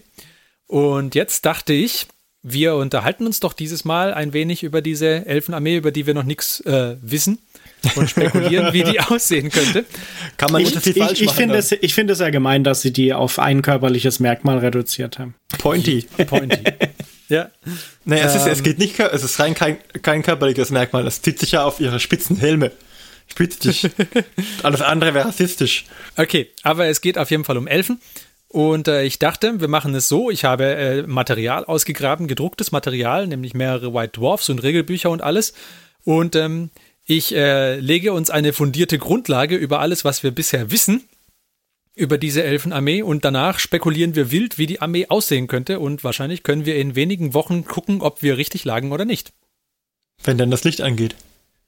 [0.68, 2.08] Und jetzt dachte ich,
[2.52, 6.24] wir unterhalten uns doch dieses Mal ein wenig über diese Elfenarmee, über die wir noch
[6.24, 7.40] nichts äh, wissen
[7.96, 9.86] und spekulieren, wie die aussehen könnte.
[10.38, 12.64] Kann man ich, nicht viel falsch ich, ich finde es, ich finde es ja gemein,
[12.64, 15.36] dass sie die auf ein körperliches Merkmal reduziert haben.
[15.58, 16.08] Pointy.
[16.28, 16.64] Pointy.
[17.30, 17.50] ja.
[18.06, 18.64] Naja, es, ist, es ähm.
[18.64, 21.08] geht nicht, es ist rein kein, kein körperliches Merkmal.
[21.08, 22.72] Es zieht sich ja auf ihre spitzen Helme.
[23.28, 23.90] Spitzig.
[24.64, 25.86] Alles andere wäre rassistisch.
[26.18, 28.02] Okay, aber es geht auf jeden Fall um Elfen.
[28.50, 30.30] Und äh, ich dachte, wir machen es so.
[30.30, 35.54] Ich habe äh, Material ausgegraben, gedrucktes Material, nämlich mehrere White Dwarfs und Regelbücher und alles.
[36.04, 36.72] Und ähm,
[37.06, 41.08] ich äh, lege uns eine fundierte Grundlage über alles, was wir bisher wissen
[42.00, 46.44] über diese Elfenarmee und danach spekulieren wir wild, wie die Armee aussehen könnte und wahrscheinlich
[46.44, 49.34] können wir in wenigen Wochen gucken, ob wir richtig lagen oder nicht.
[50.24, 51.16] Wenn dann das Licht angeht.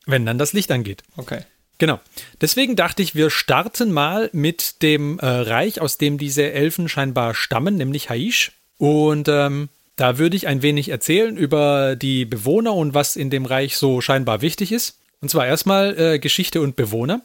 [0.06, 1.04] Wenn dann das Licht angeht.
[1.18, 1.42] Okay.
[1.82, 2.00] Genau.
[2.40, 7.34] Deswegen dachte ich, wir starten mal mit dem äh, Reich, aus dem diese Elfen scheinbar
[7.34, 8.52] stammen, nämlich Haish.
[8.78, 13.46] Und ähm, da würde ich ein wenig erzählen über die Bewohner und was in dem
[13.46, 15.00] Reich so scheinbar wichtig ist.
[15.22, 17.24] Und zwar erstmal äh, Geschichte und Bewohner.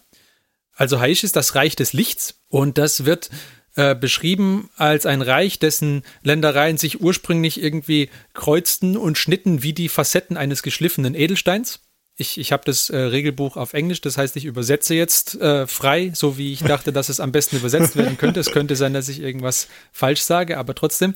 [0.75, 3.29] Also Haish ist das Reich des Lichts und das wird
[3.75, 9.91] äh, beschrieben als ein Reich, dessen Ländereien sich ursprünglich irgendwie kreuzten und schnitten wie die
[9.91, 11.81] Facetten eines geschliffenen Edelsteins
[12.17, 16.13] ich, ich habe das äh, Regelbuch auf Englisch, das heißt, ich übersetze jetzt äh, frei,
[16.15, 18.41] so wie ich dachte, dass es am besten übersetzt werden könnte.
[18.41, 21.15] Es könnte sein, dass ich irgendwas falsch sage, aber trotzdem.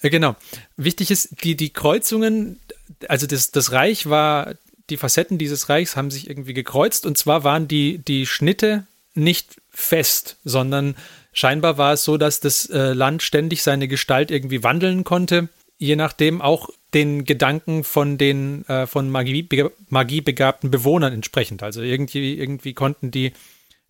[0.00, 0.36] Äh, genau.
[0.76, 2.60] Wichtig ist, die, die Kreuzungen,
[3.08, 4.54] also das, das Reich war,
[4.88, 9.60] die Facetten dieses Reichs haben sich irgendwie gekreuzt und zwar waren die, die Schnitte nicht
[9.70, 10.96] fest, sondern
[11.34, 15.96] scheinbar war es so, dass das äh, Land ständig seine Gestalt irgendwie wandeln konnte je
[15.96, 19.48] nachdem auch den Gedanken von den äh, von Magie,
[19.88, 21.62] Magie begabten Bewohnern entsprechend.
[21.62, 23.32] Also irgendwie, irgendwie konnten die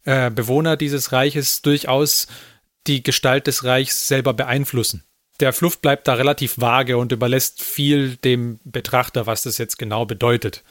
[0.05, 2.27] äh, Bewohner dieses Reiches durchaus
[2.87, 5.05] die Gestalt des Reichs selber beeinflussen.
[5.41, 10.05] Der Fluff bleibt da relativ vage und überlässt viel dem Betrachter, was das jetzt genau
[10.05, 10.65] bedeutet.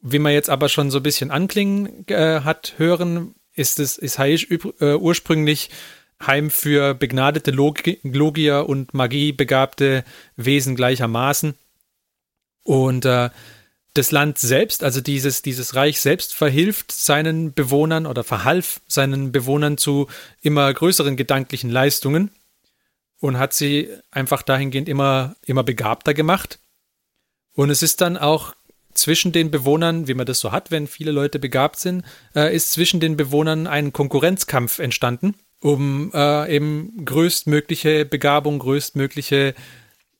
[0.00, 4.18] Wie man jetzt aber schon so ein bisschen anklingen äh, hat hören, ist es ist
[4.18, 4.48] Haish
[4.80, 5.68] äh, ursprünglich
[6.26, 10.04] Heim für begnadete Log Logier und magiebegabte
[10.36, 11.54] Wesen gleichermaßen.
[12.64, 13.30] Und äh,
[13.94, 19.76] das Land selbst, also dieses, dieses Reich selbst verhilft seinen Bewohnern oder verhalf seinen Bewohnern
[19.76, 20.06] zu
[20.40, 22.30] immer größeren gedanklichen Leistungen
[23.20, 26.58] und hat sie einfach dahingehend immer, immer begabter gemacht.
[27.54, 28.54] Und es ist dann auch
[28.94, 32.04] zwischen den Bewohnern, wie man das so hat, wenn viele Leute begabt sind,
[32.34, 39.54] äh, ist zwischen den Bewohnern ein Konkurrenzkampf entstanden, um äh, eben größtmögliche Begabung, größtmögliche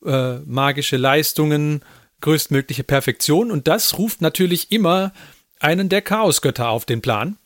[0.06, 1.82] äh, magische Leistungen,
[2.20, 3.50] größtmögliche Perfektion.
[3.50, 5.12] Und das ruft natürlich immer
[5.58, 7.36] einen der Chaosgötter auf den Plan,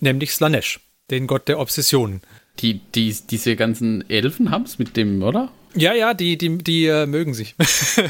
[0.00, 2.20] nämlich Slanesh, den Gott der Obsessionen.
[2.58, 5.50] Die, die, diese ganzen Elfen haben es mit dem, oder?
[5.74, 7.54] Ja, ja, die, die, die äh, mögen sich.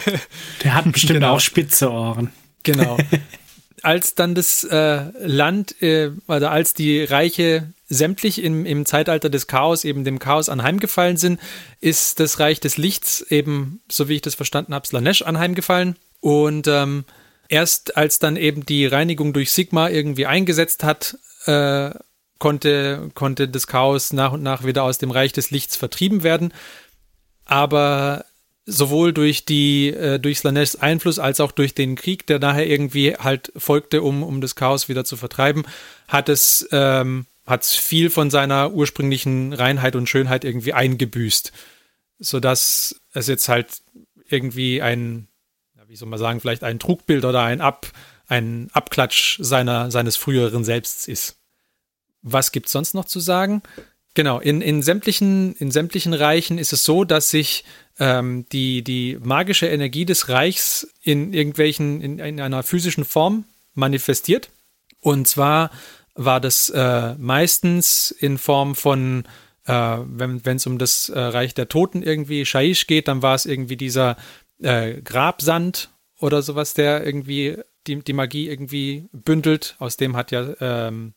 [0.64, 1.34] Der hat bestimmt genau.
[1.34, 2.30] auch spitze Ohren.
[2.62, 2.96] Genau.
[3.82, 9.48] als dann das äh, Land, äh, also als die Reiche sämtlich im, im Zeitalter des
[9.48, 11.40] Chaos eben dem Chaos anheimgefallen sind,
[11.80, 15.96] ist das Reich des Lichts eben, so wie ich das verstanden habe, Slanesh anheimgefallen.
[16.20, 17.04] Und ähm,
[17.48, 21.90] erst als dann eben die Reinigung durch Sigma irgendwie eingesetzt hat, äh,
[22.38, 26.54] konnte, konnte das Chaos nach und nach wieder aus dem Reich des Lichts vertrieben werden.
[27.44, 28.24] Aber
[28.66, 33.16] sowohl durch die äh, durch Slaneshs Einfluss als auch durch den Krieg, der nachher irgendwie
[33.16, 35.64] halt folgte, um um das Chaos wieder zu vertreiben,
[36.06, 41.52] hat es ähm, hat viel von seiner ursprünglichen Reinheit und Schönheit irgendwie eingebüßt,
[42.18, 43.82] so dass es jetzt halt
[44.28, 45.26] irgendwie ein
[45.86, 47.88] wie soll man sagen, vielleicht ein Trugbild oder ein Ab
[48.28, 51.36] ein Abklatsch seiner seines früheren Selbsts ist.
[52.22, 53.62] Was gibt's sonst noch zu sagen?
[54.14, 57.64] Genau, in, in, sämtlichen, in sämtlichen Reichen ist es so, dass sich
[57.98, 64.50] ähm, die, die magische Energie des Reichs in irgendwelchen, in, in einer physischen Form manifestiert.
[65.00, 65.70] Und zwar
[66.24, 69.24] war das äh, meistens in Form von,
[69.64, 73.46] äh, wenn es um das äh, Reich der Toten irgendwie Shaish geht, dann war es
[73.46, 74.18] irgendwie dieser
[74.60, 77.56] äh, Grabsand oder sowas, der irgendwie
[77.86, 79.76] die, die Magie irgendwie bündelt.
[79.78, 81.14] Aus dem hat ja ähm,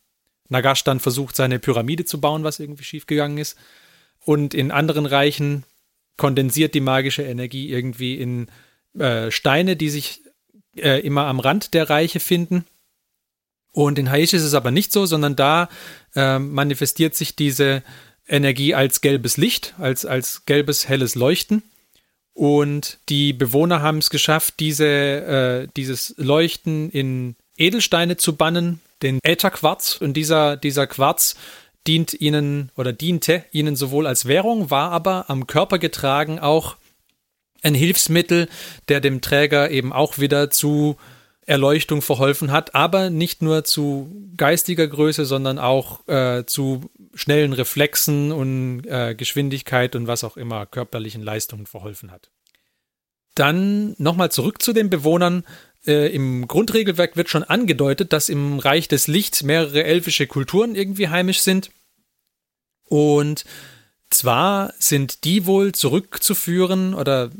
[0.47, 3.57] Nagash dann versucht, seine Pyramide zu bauen, was irgendwie schiefgegangen ist.
[4.19, 5.65] Und in anderen Reichen
[6.15, 8.47] kondensiert die magische Energie irgendwie in
[8.97, 10.21] äh, Steine, die sich
[10.77, 12.63] äh, immer am Rand der Reiche finden.
[13.73, 15.67] Und in Haish ist es aber nicht so, sondern da
[16.15, 17.83] äh, manifestiert sich diese
[18.27, 21.63] Energie als gelbes Licht, als, als gelbes, helles Leuchten.
[22.33, 29.19] Und die Bewohner haben es geschafft, diese, äh, dieses Leuchten in Edelsteine zu bannen, den
[29.23, 29.97] Ätherquarz.
[29.99, 31.35] Und dieser, dieser Quarz
[31.87, 36.77] dient ihnen oder diente ihnen sowohl als Währung, war aber am Körper getragen auch
[37.63, 38.49] ein Hilfsmittel,
[38.87, 40.97] der dem Träger eben auch wieder zu
[41.45, 48.31] Erleuchtung verholfen hat, aber nicht nur zu geistiger Größe, sondern auch äh, zu schnellen Reflexen
[48.31, 52.29] und äh, Geschwindigkeit und was auch immer körperlichen Leistungen verholfen hat.
[53.35, 55.43] Dann nochmal zurück zu den Bewohnern.
[55.85, 61.09] Äh, Im Grundregelwerk wird schon angedeutet, dass im Reich des Lichts mehrere elfische Kulturen irgendwie
[61.09, 61.71] heimisch sind.
[62.85, 63.43] Und
[64.09, 67.31] zwar sind die wohl zurückzuführen oder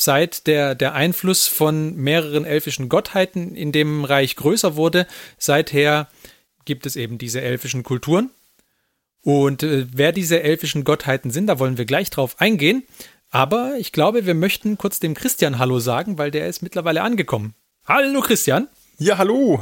[0.00, 5.06] seit der, der Einfluss von mehreren elfischen Gottheiten in dem Reich größer wurde,
[5.38, 6.08] seither
[6.64, 8.30] gibt es eben diese elfischen Kulturen.
[9.22, 12.84] Und äh, wer diese elfischen Gottheiten sind, da wollen wir gleich drauf eingehen.
[13.30, 17.54] Aber ich glaube, wir möchten kurz dem Christian Hallo sagen, weil der ist mittlerweile angekommen.
[17.86, 18.68] Hallo Christian.
[18.98, 19.60] Ja, hallo.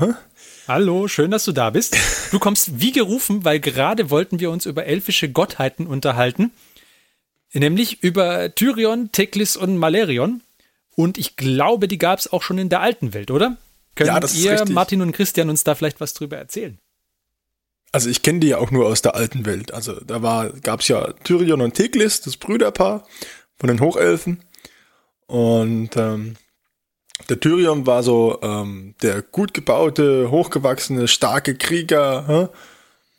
[0.67, 1.97] Hallo, schön, dass du da bist.
[2.31, 6.51] Du kommst wie gerufen, weil gerade wollten wir uns über elfische Gottheiten unterhalten.
[7.53, 10.43] Nämlich über Tyrion, Teklis und Malerion.
[10.95, 13.57] Und ich glaube, die gab es auch schon in der alten Welt, oder?
[13.95, 14.75] Können ja, das ihr, ist richtig.
[14.75, 16.79] Martin und Christian, uns da vielleicht was drüber erzählen?
[17.91, 19.73] Also ich kenne die ja auch nur aus der alten Welt.
[19.73, 23.07] Also da gab es ja Tyrion und Teklis, das Brüderpaar
[23.57, 24.43] von den Hochelfen.
[25.27, 26.37] Und ähm,
[27.29, 32.25] der Tyrion war so ähm, der gut gebaute, hochgewachsene, starke Krieger.
[32.27, 32.49] Hä?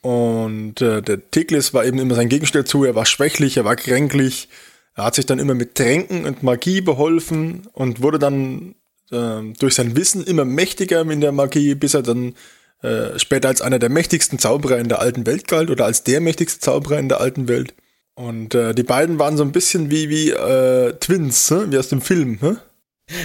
[0.02, 2.86] Und äh, der Tiglis war eben immer sein Gegenstück zu.
[2.86, 4.50] Er war schwächlich, er war kränklich.
[4.96, 8.76] Er hat sich dann immer mit Tränken und Magie beholfen und wurde dann
[9.12, 12.36] äh, durch sein Wissen immer mächtiger in der Magie, bis er dann
[12.82, 16.22] äh, später als einer der mächtigsten Zauberer in der alten Welt galt oder als der
[16.22, 17.74] mächtigste Zauberer in der alten Welt.
[18.16, 21.66] Und äh, die beiden waren so ein bisschen wie, wie äh, Twins, hä?
[21.70, 22.38] wie aus dem Film.
[22.42, 22.56] Hä?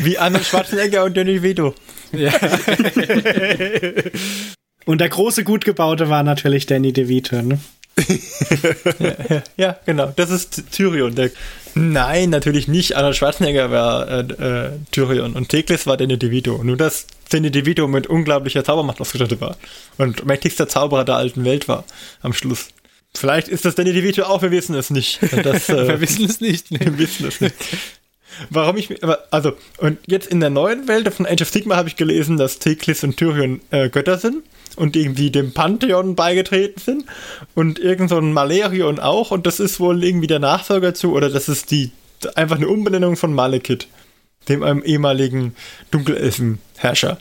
[0.02, 1.74] Wie Arnold Schwarzenegger und Danny Vito.
[2.12, 2.32] Ja.
[4.84, 7.58] und der große, gut gebaute war natürlich Danny DeVito, ne?
[8.98, 10.12] ja, ja, genau.
[10.16, 11.14] Das ist Tyrion.
[11.14, 11.30] Der,
[11.74, 12.96] nein, natürlich nicht.
[12.96, 16.62] Arnold Schwarzenegger war äh, äh, Tyrion und Teklis war Danny DeVito.
[16.62, 19.56] Nur, dass Danny DeVito mit unglaublicher Zaubermacht ausgestattet war
[19.98, 21.84] und mächtigster Zauberer der alten Welt war
[22.22, 22.68] am Schluss.
[23.14, 25.20] Vielleicht ist das Danny DeVito auch, wir wissen es nicht.
[25.44, 26.70] Das, äh, wir wissen es nicht.
[26.70, 26.80] Nee.
[26.84, 27.54] Wir wissen es nicht.
[28.50, 28.92] Warum ich,
[29.30, 32.58] also, und jetzt in der neuen Welt von Age of Sigma habe ich gelesen, dass
[32.58, 34.42] Teklis und Tyrion äh, Götter sind
[34.76, 37.04] und irgendwie dem Pantheon beigetreten sind
[37.54, 41.30] und irgend so ein Malerion auch und das ist wohl irgendwie der Nachfolger zu oder
[41.30, 41.90] das ist die
[42.34, 43.86] einfach eine Umbenennung von Malekith,
[44.48, 45.54] dem einem ehemaligen
[45.90, 47.18] Dunkelelfenherrscher,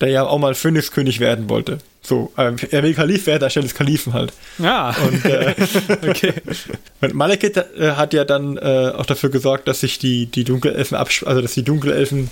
[0.00, 1.78] der ja auch mal Phönixkönig werden wollte.
[2.00, 4.32] So, äh, er will Kalif werden anstelle des Kalifen halt.
[4.58, 4.94] Ja.
[5.06, 5.54] Und, äh,
[6.08, 6.32] okay.
[7.00, 10.96] und Malekith äh, hat ja dann äh, auch dafür gesorgt, dass sich die, die Dunkelelfen
[10.96, 12.30] also dass die Dunkelelfen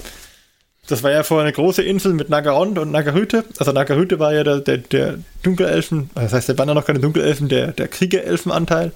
[0.86, 3.44] das war ja vorher eine große Insel mit Nagarond und Nagarüte.
[3.58, 7.00] Also Nagarüte war ja der, der, der Dunkelelfen, das heißt, der waren ja noch keine
[7.00, 8.92] Dunkelelfen, der, der Kriegerelfenanteil.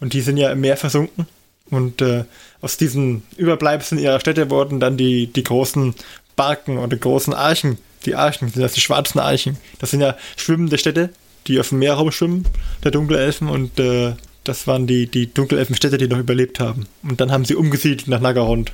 [0.00, 1.26] Und die sind ja im Meer versunken.
[1.70, 2.24] Und äh,
[2.60, 5.94] aus diesen Überbleibseln ihrer Städte wurden dann die, die großen
[6.36, 7.78] Barken oder großen Archen.
[8.04, 9.56] Die Archen sind das die schwarzen Archen.
[9.78, 11.10] Das sind ja schwimmende Städte,
[11.46, 12.46] die auf dem Meer rumschwimmen,
[12.82, 13.48] der Dunkelelfen.
[13.48, 14.14] Und äh,
[14.44, 16.86] das waren die, die Dunkelelfenstädte, die noch überlebt haben.
[17.02, 18.72] Und dann haben sie umgesiedelt nach Nagarond.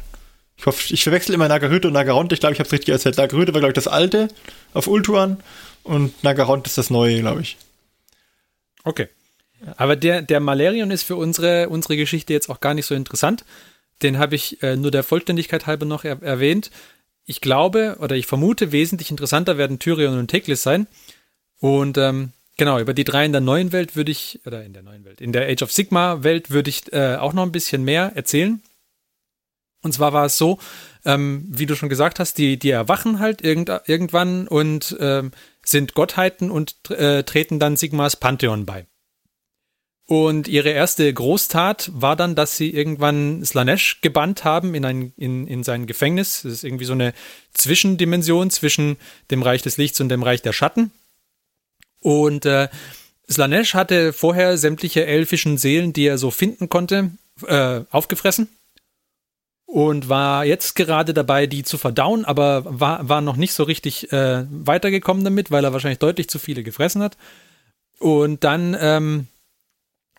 [0.60, 2.34] Ich hoffe, ich verwechsel immer Nagarhütte und Nagarond.
[2.34, 3.16] Ich glaube, ich habe es richtig erzählt.
[3.16, 4.28] Nagarhütte war, glaube ich, das alte
[4.74, 5.38] auf Ultuan
[5.84, 7.56] und Nagarond ist das neue, glaube ich.
[8.84, 9.08] Okay.
[9.76, 13.46] Aber der, der Malerion ist für unsere, unsere Geschichte jetzt auch gar nicht so interessant.
[14.02, 16.70] Den habe ich äh, nur der Vollständigkeit halber noch er erwähnt.
[17.24, 20.86] Ich glaube oder ich vermute, wesentlich interessanter werden Tyrion und Teklis sein.
[21.58, 24.82] Und ähm, genau, über die drei in der neuen Welt würde ich, oder in der
[24.82, 27.82] neuen Welt, in der Age of Sigma Welt würde ich äh, auch noch ein bisschen
[27.82, 28.60] mehr erzählen.
[29.82, 30.58] Und zwar war es so,
[31.04, 35.32] ähm, wie du schon gesagt hast, die, die erwachen halt irgend, irgendwann und ähm,
[35.64, 38.86] sind Gottheiten und äh, treten dann Sigmas Pantheon bei.
[40.06, 45.46] Und ihre erste Großtat war dann, dass sie irgendwann Slanesh gebannt haben in, ein, in,
[45.46, 46.42] in sein Gefängnis.
[46.42, 47.14] Das ist irgendwie so eine
[47.54, 48.96] Zwischendimension zwischen
[49.30, 50.90] dem Reich des Lichts und dem Reich der Schatten.
[52.00, 52.68] Und äh,
[53.30, 57.12] Slanesh hatte vorher sämtliche elfischen Seelen, die er so finden konnte,
[57.46, 58.48] äh, aufgefressen
[59.70, 64.12] und war jetzt gerade dabei, die zu verdauen, aber war, war noch nicht so richtig
[64.12, 67.16] äh, weitergekommen damit, weil er wahrscheinlich deutlich zu viele gefressen hat.
[68.00, 69.28] Und dann ähm,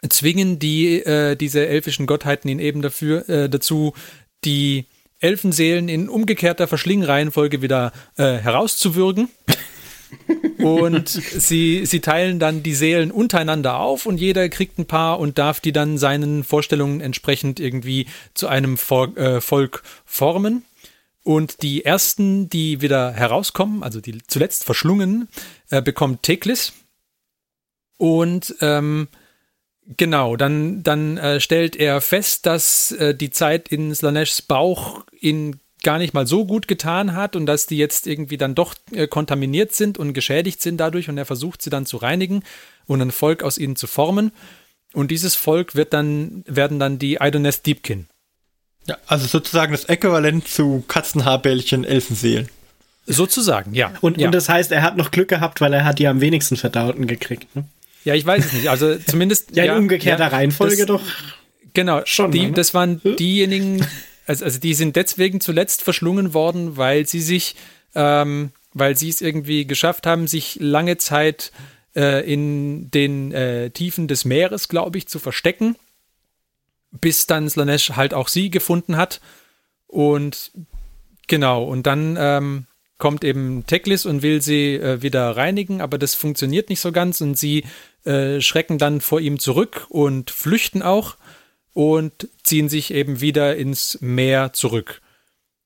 [0.07, 3.93] zwingen die äh, diese elfischen Gottheiten ihn eben dafür äh, dazu,
[4.45, 4.85] die
[5.19, 9.29] Elfenseelen in umgekehrter Verschlingreihenfolge wieder äh, herauszuwürgen.
[10.57, 15.37] Und sie, sie teilen dann die Seelen untereinander auf und jeder kriegt ein paar und
[15.37, 20.65] darf die dann seinen Vorstellungen entsprechend irgendwie zu einem Volk, äh, Volk formen.
[21.23, 25.27] Und die ersten, die wieder herauskommen, also die zuletzt verschlungen,
[25.69, 26.73] äh, bekommt Teklis.
[27.97, 29.07] Und ähm,
[29.97, 35.60] genau, dann, dann äh, stellt er fest, dass äh, die Zeit in Slaneshs Bauch in
[35.83, 39.07] gar nicht mal so gut getan hat und dass die jetzt irgendwie dann doch äh,
[39.07, 42.43] kontaminiert sind und geschädigt sind dadurch und er versucht sie dann zu reinigen
[42.85, 44.31] und ein Volk aus ihnen zu formen.
[44.93, 48.07] Und dieses Volk wird dann, werden dann die Idoneth Deepkin.
[48.87, 52.49] Ja, also sozusagen das Äquivalent zu Katzenhaarbällchen Elfenseelen.
[53.07, 53.93] Sozusagen, ja.
[54.01, 54.27] Und, ja.
[54.27, 57.07] und das heißt, er hat noch Glück gehabt, weil er hat die am wenigsten Verdauten
[57.07, 57.55] gekriegt.
[57.55, 57.65] Ne?
[58.03, 58.69] Ja, ich weiß es nicht.
[58.69, 59.51] Also zumindest.
[59.55, 61.01] ja, in umgekehrter ja, Reihenfolge das, doch.
[61.73, 62.31] Genau, schon.
[62.31, 62.51] Die, ne?
[62.51, 63.85] Das waren diejenigen,
[64.31, 67.55] also, also die sind deswegen zuletzt verschlungen worden, weil sie sich,
[67.95, 71.51] ähm, weil sie es irgendwie geschafft haben, sich lange Zeit
[71.97, 75.75] äh, in den äh, Tiefen des Meeres, glaube ich, zu verstecken,
[76.91, 79.19] bis dann Slanesh halt auch sie gefunden hat.
[79.87, 80.51] Und
[81.27, 82.65] genau, und dann ähm,
[82.97, 87.19] kommt eben Teklis und will sie äh, wieder reinigen, aber das funktioniert nicht so ganz
[87.19, 87.65] und sie
[88.05, 91.17] äh, schrecken dann vor ihm zurück und flüchten auch
[91.73, 95.01] und ziehen sich eben wieder ins Meer zurück.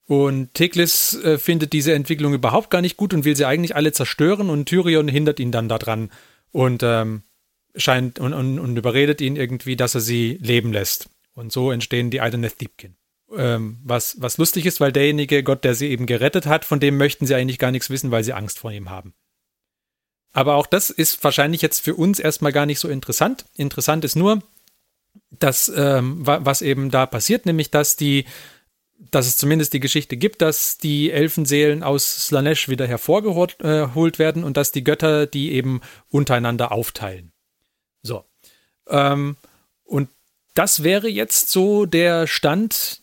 [0.07, 3.91] Und Teklis äh, findet diese Entwicklung überhaupt gar nicht gut und will sie eigentlich alle
[3.91, 6.11] zerstören und Tyrion hindert ihn dann daran
[6.51, 7.23] und ähm,
[7.75, 11.09] scheint und, und, und, überredet ihn irgendwie, dass er sie leben lässt.
[11.33, 12.95] Und so entstehen die Ideneth Deepkin.
[13.35, 16.97] Ähm, was, was lustig ist, weil derjenige Gott, der sie eben gerettet hat, von dem
[16.97, 19.15] möchten sie eigentlich gar nichts wissen, weil sie Angst vor ihm haben.
[20.31, 23.45] Aber auch das ist wahrscheinlich jetzt für uns erstmal gar nicht so interessant.
[23.55, 24.43] Interessant ist nur,
[25.39, 28.25] das, ähm, was eben da passiert, nämlich dass die,
[29.11, 34.43] dass es zumindest die Geschichte gibt, dass die Elfenseelen aus Slanesh wieder hervorgeholt äh, werden
[34.43, 37.31] und dass die Götter die eben untereinander aufteilen.
[38.01, 38.23] So.
[38.87, 39.35] Ähm,
[39.83, 40.09] und
[40.53, 43.01] das wäre jetzt so der Stand,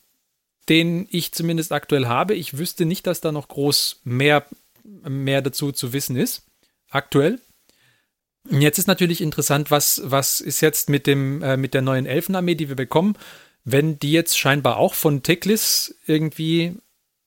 [0.68, 2.34] den ich zumindest aktuell habe.
[2.34, 4.46] Ich wüsste nicht, dass da noch groß mehr,
[4.84, 6.42] mehr dazu zu wissen ist.
[6.88, 7.40] Aktuell.
[8.50, 12.54] Jetzt ist natürlich interessant, was, was ist jetzt mit, dem, äh, mit der neuen Elfenarmee,
[12.54, 13.16] die wir bekommen,
[13.64, 16.76] wenn die jetzt scheinbar auch von Teklis irgendwie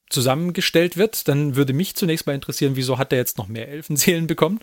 [0.09, 4.27] zusammengestellt wird, dann würde mich zunächst mal interessieren, wieso hat er jetzt noch mehr Elfenseelen
[4.27, 4.59] bekommen?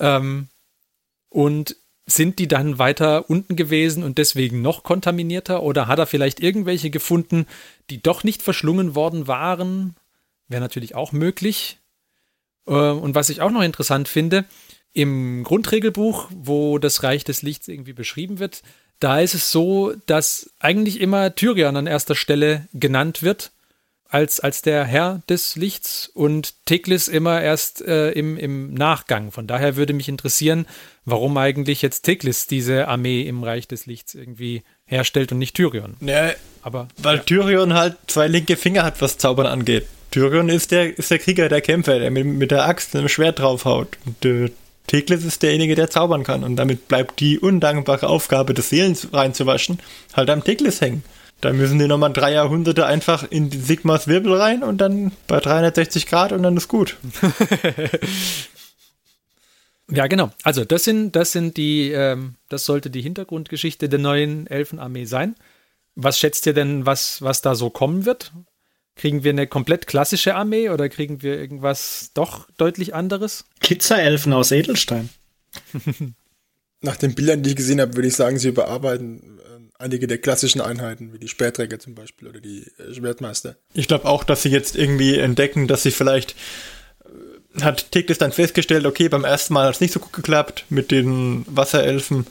[0.00, 0.48] Ähm,
[1.28, 1.76] und
[2.06, 5.62] sind die dann weiter unten gewesen und deswegen noch kontaminierter?
[5.62, 7.46] Oder hat er vielleicht irgendwelche gefunden,
[7.90, 9.94] die doch nicht verschlungen worden waren?
[10.48, 11.78] Wäre natürlich auch möglich.
[12.66, 14.46] Äh, und was ich auch noch interessant finde,
[14.98, 18.62] im Grundregelbuch, wo das Reich des Lichts irgendwie beschrieben wird,
[18.98, 23.52] da ist es so, dass eigentlich immer Tyrion an erster Stelle genannt wird
[24.08, 29.30] als, als der Herr des Lichts und Teklis immer erst äh, im, im Nachgang.
[29.30, 30.66] Von daher würde mich interessieren,
[31.04, 35.94] warum eigentlich jetzt Teklis diese Armee im Reich des Lichts irgendwie herstellt und nicht Tyrion.
[36.00, 36.32] Ja,
[36.62, 37.22] aber weil ja.
[37.22, 39.86] Tyrion halt zwei linke Finger hat, was Zaubern angeht.
[40.10, 43.08] Tyrion ist der, ist der Krieger, der Kämpfer, der mit, mit der Axt und dem
[43.08, 43.96] Schwert draufhaut.
[44.04, 44.50] Und äh,
[44.88, 46.42] Teklis ist derjenige, der zaubern kann.
[46.42, 49.78] Und damit bleibt die undankbare Aufgabe, des Seelens reinzuwaschen,
[50.14, 51.04] halt am Teklis hängen.
[51.40, 55.38] Da müssen die nochmal drei Jahrhunderte einfach in die Sigmas Wirbel rein und dann bei
[55.38, 56.96] 360 Grad und dann ist gut.
[59.88, 60.30] ja, genau.
[60.42, 65.36] Also das sind, das sind die, ähm, das sollte die Hintergrundgeschichte der neuen Elfenarmee sein.
[65.94, 68.32] Was schätzt ihr denn, was, was da so kommen wird?
[68.98, 73.46] Kriegen wir eine komplett klassische Armee oder kriegen wir irgendwas doch deutlich anderes?
[73.60, 75.08] Kitzerelfen aus Edelstein.
[76.82, 79.38] Nach den Bildern, die ich gesehen habe, würde ich sagen, sie überarbeiten
[79.78, 83.56] einige der klassischen Einheiten, wie die Sperrträger zum Beispiel oder die äh, Schwertmeister.
[83.72, 86.34] Ich glaube auch, dass sie jetzt irgendwie entdecken, dass sie vielleicht
[87.04, 90.64] äh, hat Teklis dann festgestellt, okay, beim ersten Mal hat es nicht so gut geklappt
[90.68, 92.26] mit den Wasserelfen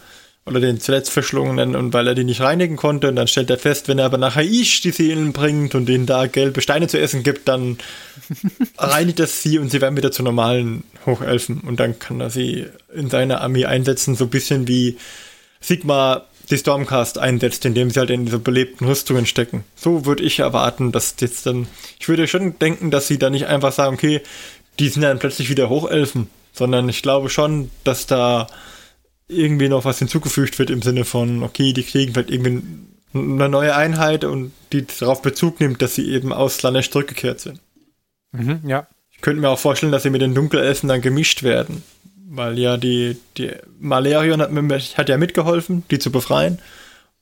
[0.47, 3.57] oder den zuletzt verschlungenen und weil er die nicht reinigen konnte und dann stellt er
[3.57, 6.99] fest, wenn er aber nach Haish die Seelen bringt und denen da gelbe Steine zu
[6.99, 7.77] essen gibt, dann
[8.77, 12.65] reinigt er sie und sie werden wieder zu normalen Hochelfen und dann kann er sie
[12.93, 14.97] in seine Armee einsetzen, so ein bisschen wie
[15.59, 19.65] Sigma die Stormcast einsetzt, indem sie halt in diese belebten Rüstungen stecken.
[19.75, 21.67] So würde ich erwarten, dass jetzt dann,
[21.99, 24.21] ich würde schon denken, dass sie da nicht einfach sagen, okay,
[24.79, 28.47] die sind dann plötzlich wieder Hochelfen, sondern ich glaube schon, dass da
[29.27, 32.63] irgendwie noch was hinzugefügt wird im Sinne von, okay, die kriegen vielleicht irgendwie
[33.13, 37.59] eine neue Einheit und die darauf Bezug nimmt, dass sie eben aus Slanesh zurückgekehrt sind.
[38.31, 38.87] Mhm, ja.
[39.11, 41.83] Ich könnte mir auch vorstellen, dass sie mit den Dunkelelfen dann gemischt werden
[42.27, 44.51] weil ja die, die Malerion hat,
[44.97, 46.59] hat ja mitgeholfen, die zu befreien.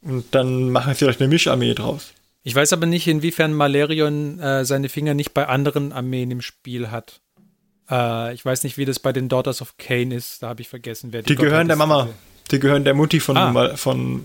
[0.02, 2.14] Und dann machen sie vielleicht eine Mischarmee draus.
[2.44, 6.92] Ich weiß aber nicht, inwiefern Malerion äh, seine Finger nicht bei anderen Armeen im Spiel
[6.92, 7.22] hat.
[7.90, 10.44] Äh, ich weiß nicht, wie das bei den Daughters of Cain ist.
[10.44, 12.10] Da habe ich vergessen, wer die Die gehören der Mama.
[12.52, 13.52] Die gehören der Mutti von, ah.
[13.52, 14.22] Mal, von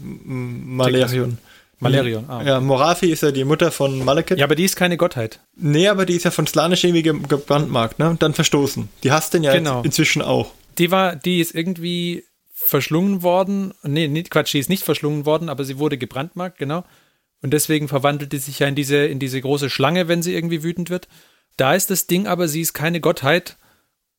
[0.77, 1.39] Malerion.
[1.79, 2.43] Malerion, ah.
[2.43, 4.39] Ja, Morathi ist ja die Mutter von Malekith.
[4.39, 5.41] Ja, aber die ist keine Gottheit.
[5.57, 8.17] Nee, aber die ist ja von Slanisch irgendwie gebrandmarkt, ne?
[8.19, 8.91] Dann verstoßen.
[9.03, 9.81] Die hasst den ja genau.
[9.83, 13.73] inzwischen auch die war, die ist irgendwie verschlungen worden.
[13.83, 16.85] Nee, nicht, Quatsch, die ist nicht verschlungen worden, aber sie wurde gebrandmarkt, genau.
[17.43, 20.63] Und deswegen verwandelt sie sich ja in diese, in diese große Schlange, wenn sie irgendwie
[20.63, 21.09] wütend wird.
[21.61, 23.59] Da ist das Ding aber, sie ist keine Gottheit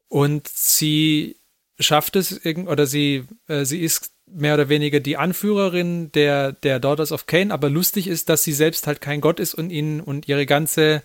[0.09, 1.37] und sie
[1.79, 7.11] schafft es, oder sie, äh, sie ist mehr oder weniger die Anführerin der, der Daughters
[7.11, 10.27] of Cain, aber lustig ist, dass sie selbst halt kein Gott ist und ihnen und
[10.27, 11.01] ihre ganze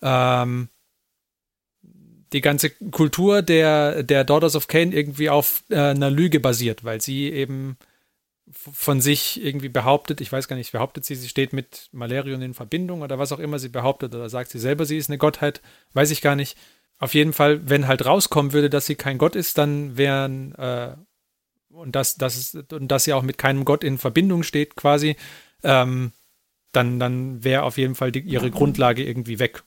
[0.00, 0.70] ähm,
[2.32, 7.02] die ganze Kultur der, der Daughters of Cain irgendwie auf äh, einer Lüge basiert, weil
[7.02, 7.76] sie eben
[8.54, 12.54] von sich irgendwie behauptet, ich weiß gar nicht, behauptet sie, sie steht mit Malerion in
[12.54, 15.60] Verbindung oder was auch immer sie behauptet oder sagt sie selber, sie ist eine Gottheit,
[15.92, 16.56] weiß ich gar nicht.
[16.98, 20.94] Auf jeden Fall, wenn halt rauskommen würde, dass sie kein Gott ist, dann wären äh,
[21.70, 25.16] und dass, dass, und dass sie auch mit keinem Gott in Verbindung steht, quasi,
[25.62, 26.12] ähm,
[26.72, 29.62] dann, dann wäre auf jeden Fall die, ihre Grundlage irgendwie weg.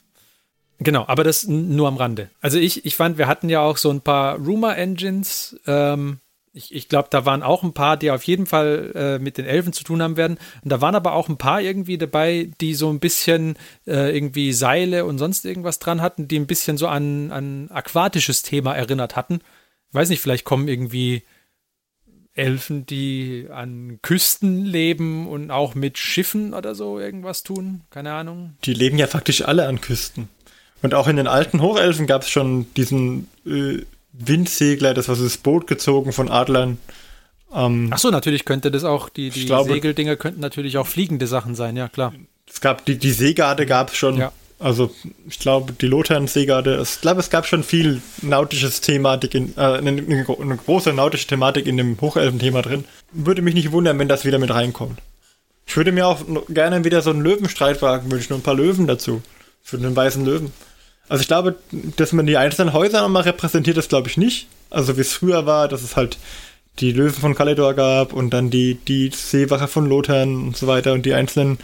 [0.80, 2.30] Genau, aber das nur am Rande.
[2.40, 5.60] Also ich, ich fand, wir hatten ja auch so ein paar Rumor-Engines.
[5.66, 6.20] Ähm,
[6.58, 9.46] ich, ich glaube, da waren auch ein paar, die auf jeden Fall äh, mit den
[9.46, 10.38] Elfen zu tun haben werden.
[10.64, 14.52] Und da waren aber auch ein paar irgendwie dabei, die so ein bisschen äh, irgendwie
[14.52, 19.16] Seile und sonst irgendwas dran hatten, die ein bisschen so an, an aquatisches Thema erinnert
[19.16, 19.40] hatten.
[19.90, 21.24] Ich weiß nicht, vielleicht kommen irgendwie
[22.34, 27.82] Elfen, die an Küsten leben und auch mit Schiffen oder so irgendwas tun.
[27.90, 28.56] Keine Ahnung.
[28.66, 30.30] Die leben ja faktisch alle an Küsten.
[30.84, 33.84] Und auch in den alten Hochelfen gab es schon diesen äh,
[34.20, 36.78] Windsegler, das war so das Boot gezogen von Adlern.
[37.54, 41.28] Ähm, Ach so, natürlich könnte das auch, die, die glaube, Segeldinger könnten natürlich auch fliegende
[41.28, 42.14] Sachen sein, ja klar.
[42.50, 44.18] Es gab, die, die Seegarde gab es schon.
[44.18, 44.32] Ja.
[44.60, 44.90] Also
[45.28, 49.90] ich glaube, die Lothern-Seegarde, ich glaube, es gab schon viel nautisches Thematik, in, äh, eine,
[49.90, 52.86] eine, eine große nautische Thematik in dem Hochelfen-Thema drin.
[53.12, 55.00] Würde mich nicht wundern, wenn das wieder mit reinkommt.
[55.68, 59.22] Ich würde mir auch gerne wieder so einen Löwenstreitwagen wünschen und ein paar Löwen dazu.
[59.62, 60.54] Für den weißen Löwen.
[61.10, 64.48] Also ich glaube, dass man die einzelnen Häuser nochmal repräsentiert, das glaube ich nicht.
[64.70, 66.18] Also wie es früher war, dass es halt
[66.80, 70.94] die Löwen von Kaledor gab und dann die, die Seewache von Lothern und so weiter
[70.94, 71.58] und die einzelnen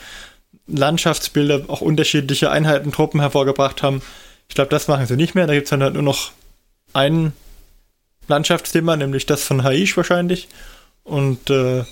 [0.67, 4.01] Landschaftsbilder auch unterschiedliche Einheitentruppen hervorgebracht haben.
[4.47, 5.47] Ich glaube, das machen sie nicht mehr.
[5.47, 6.31] Da gibt es dann halt nur noch
[6.93, 7.33] ein
[8.27, 10.47] Landschaftsthema, nämlich das von Haish wahrscheinlich.
[11.03, 11.83] Und äh,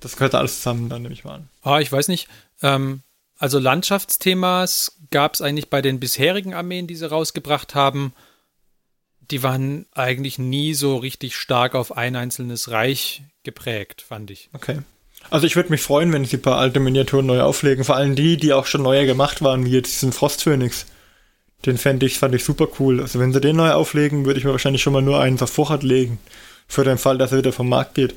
[0.00, 1.48] das gehört alles zusammen, dann nehme ich mal an.
[1.62, 2.28] Ah, ich weiß nicht.
[2.62, 3.02] Ähm,
[3.38, 8.12] also Landschaftsthemas gab es eigentlich bei den bisherigen Armeen, die sie rausgebracht haben.
[9.30, 14.50] Die waren eigentlich nie so richtig stark auf ein einzelnes Reich geprägt, fand ich.
[14.52, 14.80] Okay.
[15.30, 17.84] Also ich würde mich freuen, wenn sie ein paar alte Miniaturen neu auflegen.
[17.84, 20.86] Vor allem die, die auch schon neuer gemacht waren, wie jetzt diesen Frostphönix.
[21.64, 23.00] Den fand ich, fand ich super cool.
[23.00, 25.50] Also wenn sie den neu auflegen, würde ich mir wahrscheinlich schon mal nur einen auf
[25.50, 26.18] Vorrat legen.
[26.68, 28.14] Für den Fall, dass er wieder vom Markt geht.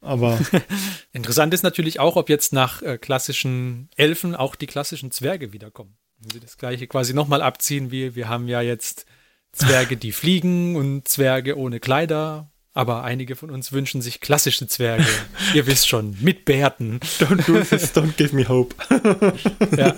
[0.00, 0.38] Aber
[1.12, 5.96] Interessant ist natürlich auch, ob jetzt nach äh, klassischen Elfen auch die klassischen Zwerge wiederkommen.
[6.24, 9.04] Wenn sie das gleiche quasi nochmal abziehen, wie wir haben ja jetzt
[9.52, 12.50] Zwerge, die fliegen und Zwerge ohne Kleider.
[12.72, 15.04] Aber einige von uns wünschen sich klassische Zwerge.
[15.54, 16.98] Ihr wisst schon, mit Bärten.
[17.20, 18.74] don't do this, don't give me hope.
[19.76, 19.94] Ja.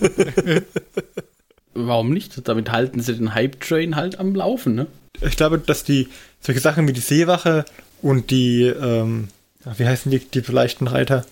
[1.74, 2.48] Warum nicht?
[2.48, 4.86] Damit halten sie den Hype-Train halt am Laufen, ne?
[5.20, 6.08] Ich glaube, dass die
[6.40, 7.64] solche Sachen wie die Seewache
[8.02, 9.28] und die, ähm,
[9.76, 11.24] wie heißen die, die leichten Reiter?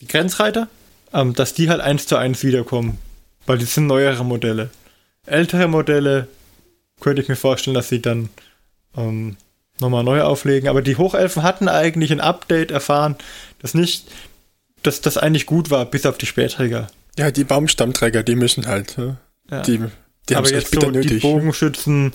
[0.00, 0.68] Die Grenzreiter?
[1.12, 2.98] Ähm, dass die halt eins zu eins wiederkommen.
[3.46, 4.70] Weil die sind neuere Modelle.
[5.26, 6.28] Ältere Modelle
[7.00, 8.28] könnte ich mir vorstellen, dass sie dann
[8.96, 9.36] ähm,
[9.80, 10.68] nochmal neu auflegen.
[10.68, 13.16] Aber die Hochelfen hatten eigentlich ein Update erfahren,
[13.60, 14.06] das nicht,
[14.82, 16.88] dass das eigentlich gut war, bis auf die Spähträger.
[17.18, 18.96] Ja, die Baumstammträger, die müssen halt.
[18.96, 19.16] Ja.
[19.50, 19.62] Ja.
[19.62, 19.80] Die,
[20.28, 21.22] die haben es so die nötig.
[21.22, 22.12] Bogenschützen,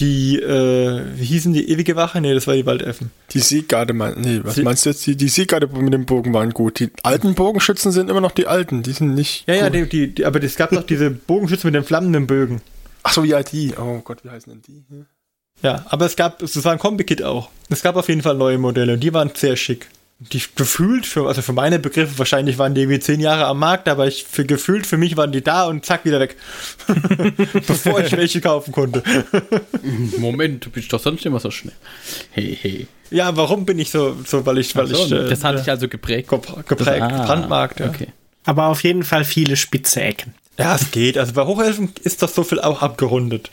[0.00, 2.20] die, äh, wie hießen die ewige Wache?
[2.20, 3.10] Nee, das war die Waldelfen.
[3.30, 5.06] Die Seegarde, mein, nee, was Sie- meinst du jetzt?
[5.06, 6.78] Die, die Seegarde mit dem Bogen waren gut.
[6.80, 8.82] Die alten Bogenschützen sind immer noch die alten.
[8.82, 9.46] Die sind nicht.
[9.48, 9.70] Ja, ja, cool.
[9.70, 12.62] die, die, die, aber es gab noch diese Bogenschützen mit den flammenden Bögen.
[13.02, 13.74] Ach so, ja, die.
[13.78, 14.84] Oh Gott, wie heißen denn die?
[15.62, 17.50] Ja, aber es gab, es war ein Kombi-Kit auch.
[17.68, 19.88] Es gab auf jeden Fall neue Modelle und die waren sehr schick.
[20.30, 23.88] Die gefühlt, für, also für meine Begriffe, wahrscheinlich waren die wie zehn Jahre am Markt,
[23.88, 26.36] aber ich, für gefühlt für mich waren die da und zack, wieder weg.
[27.66, 29.02] Bevor ich welche kaufen konnte.
[30.18, 31.74] Moment, du bist doch sonst immer so schnell.
[32.30, 32.86] Hey, hey.
[33.10, 35.68] Ja, warum bin ich so, so weil ich, weil So, ich, äh, das hat dich
[35.70, 36.30] also geprägt.
[36.30, 37.86] gep- geprägt, Ah, brandmarkt, ja.
[37.88, 38.08] Okay.
[38.44, 40.34] Aber auf jeden Fall viele spitze Ecken.
[40.58, 41.16] Ja, es geht.
[41.18, 43.50] Also bei Hochelfen ist das so viel auch abgerundet.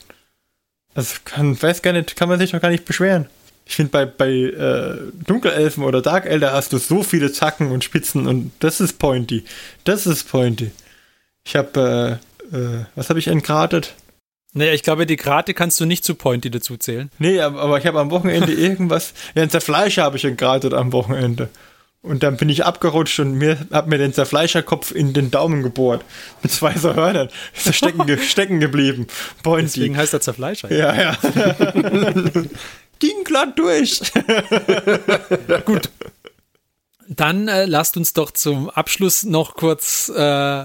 [0.95, 3.27] Also kann, weiß gar nicht, kann man sich doch gar nicht beschweren.
[3.69, 4.97] Ich finde bei, bei äh,
[5.27, 9.43] Dunkelelfen oder Dark Elder hast du so viele Zacken und Spitzen und das ist pointy.
[9.83, 10.71] Das ist pointy.
[11.45, 12.19] Ich habe,
[12.51, 13.93] äh, äh, was habe ich entgratet?
[14.53, 17.11] Naja, ich glaube, die Grate kannst du nicht zu Pointy dazu zählen.
[17.19, 21.49] Nee, aber, ich habe am Wochenende irgendwas, ja, ein Zerfleischer habe ich entgratet am Wochenende.
[22.01, 26.03] Und dann bin ich abgerutscht und mir hab mir den Zerfleischerkopf in den Daumen gebohrt.
[26.41, 27.29] Mit zwei so Hörnern.
[27.55, 29.05] Ist er stecken, ge stecken geblieben.
[29.43, 29.73] Pointy.
[29.81, 30.73] Deswegen heißt er Zerfleischer.
[30.73, 31.17] Ja, ja.
[32.99, 34.01] Ging glatt durch.
[35.65, 35.89] Gut.
[37.07, 40.63] Dann äh, lasst uns doch zum Abschluss noch kurz äh,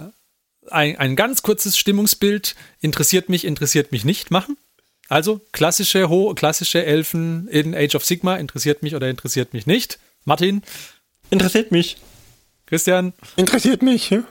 [0.70, 2.54] ein, ein ganz kurzes Stimmungsbild.
[2.80, 4.56] Interessiert mich, interessiert mich nicht machen.
[5.08, 9.98] Also klassische, ho klassische Elfen in Age of Sigma interessiert mich oder interessiert mich nicht.
[10.24, 10.62] Martin,
[11.30, 11.96] Interessiert mich.
[12.66, 14.10] Christian, Interessiert mich.
[14.10, 14.24] Ja?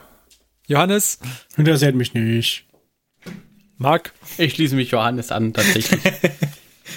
[0.68, 1.20] Johannes,
[1.58, 2.66] Interessiert mich nicht.
[3.78, 4.14] Marc.
[4.38, 6.00] Ich schließe mich Johannes an, tatsächlich.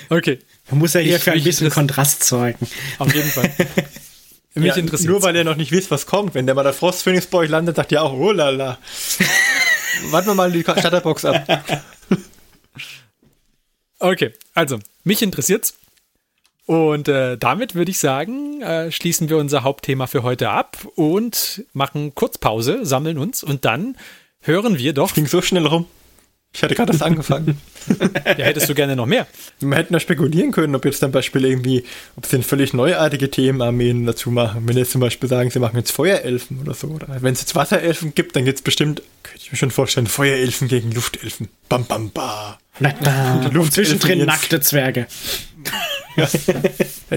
[0.09, 0.41] Okay,
[0.71, 2.67] Man muss ja hier Ich- für ein bisschen Kontrast sorgen.
[2.99, 3.53] auf jeden Fall.
[4.55, 5.11] Mich Ja, interessiert.
[5.11, 6.35] nur weil ihr noch nicht wisst, was kommt.
[6.35, 8.79] Wenn der mal der Frostphoenix bei euch landet, sagt ihr auch, oh la la.
[10.11, 11.47] Warten wir mal die Starterbox ab.
[13.99, 15.75] Okay, also, mich interessiert's.
[16.67, 21.64] Und äh, damit würde ich sagen, äh, schließen wir unser Hauptthema für heute ab und
[21.73, 23.97] machen kurz Pause, sammeln uns und dann
[24.41, 25.14] hören wir doch.
[25.14, 25.87] Ging so schnell rum.
[26.55, 27.61] Ich hatte gerade das angefangen.
[28.24, 29.26] Ja, hättest du gerne noch mehr?
[29.61, 31.84] Wir hätten ja spekulieren können, ob jetzt zum Beispiel irgendwie,
[32.16, 34.62] ob sie völlig neuartige Themenarmeen dazu machen.
[34.66, 36.86] Wenn jetzt zum Beispiel sagen, sie machen jetzt Feuerelfen oder so.
[36.88, 40.07] Oder wenn es jetzt Wasserelfen gibt, dann gibt es bestimmt, könnte ich mir schon vorstellen,
[40.07, 41.49] Feuerelfen gegen Luftelfen.
[41.68, 42.59] Bam, bam, ba.
[42.80, 45.07] Na, na, Luft- zwischendrin jetzt- nackte Zwerge.
[46.16, 46.26] Ja,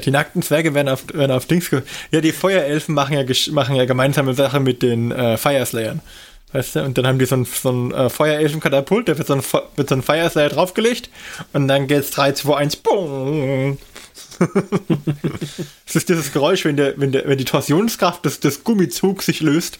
[0.01, 1.71] die nackten Zwerge werden auf, werden auf Dings
[2.11, 3.23] Ja, die Feuerelfen machen ja,
[3.53, 6.01] machen ja gemeinsame Sache mit den äh, Fireslayern.
[6.51, 6.83] Weißt du?
[6.83, 9.43] Und dann haben die so ein, so ein äh, Feuerelfen-Katapult, da wird so ein,
[9.75, 11.09] wird so ein Fireslayer draufgelegt
[11.53, 13.77] und dann geht's 3, 2, 1, boom.
[15.85, 19.41] Das ist dieses Geräusch, wenn, der, wenn, der, wenn die Torsionskraft des, des Gummizugs sich
[19.41, 19.79] löst.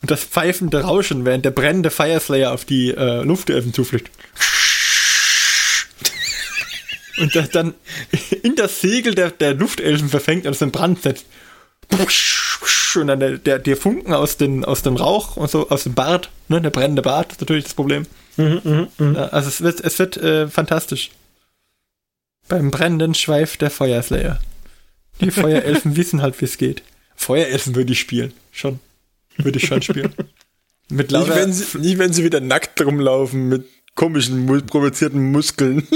[0.00, 4.10] Und das pfeifende Rauschen, während der brennende Fireslayer auf die äh, Luftelfen zufliegt.
[7.18, 7.74] Und das dann
[8.42, 11.26] in das Segel der, der Luftelfen verfängt und es in Brand setzt.
[12.96, 15.94] Und dann der, der, der Funken aus, den, aus dem Rauch und so, aus dem
[15.94, 18.06] Bart, ne, der brennende Bart, ist natürlich das Problem.
[18.36, 18.48] Ja,
[19.30, 21.10] also es wird, es wird äh, fantastisch.
[22.48, 24.40] Beim brennenden Schweif der Feuerslayer.
[25.20, 26.82] Die Feuerelfen wissen halt, wie es geht.
[27.16, 28.32] Feuerelfen würde ich spielen.
[28.50, 28.80] Schon.
[29.36, 30.12] Würde ich schon spielen.
[30.88, 35.30] Mit Nicht, lauter, wenn sie, nicht, wenn sie wieder nackt rumlaufen mit komischen, mu- provozierten
[35.32, 35.86] Muskeln.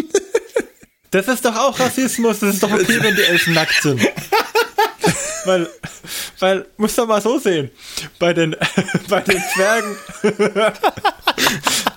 [1.10, 2.38] Das ist doch auch Rassismus.
[2.40, 4.00] Das ist doch okay, wenn die Elfen nackt sind.
[5.46, 5.68] weil,
[6.38, 7.70] weil, muss doch mal so sehen.
[8.18, 8.56] Bei den,
[9.08, 9.96] bei den Zwergen.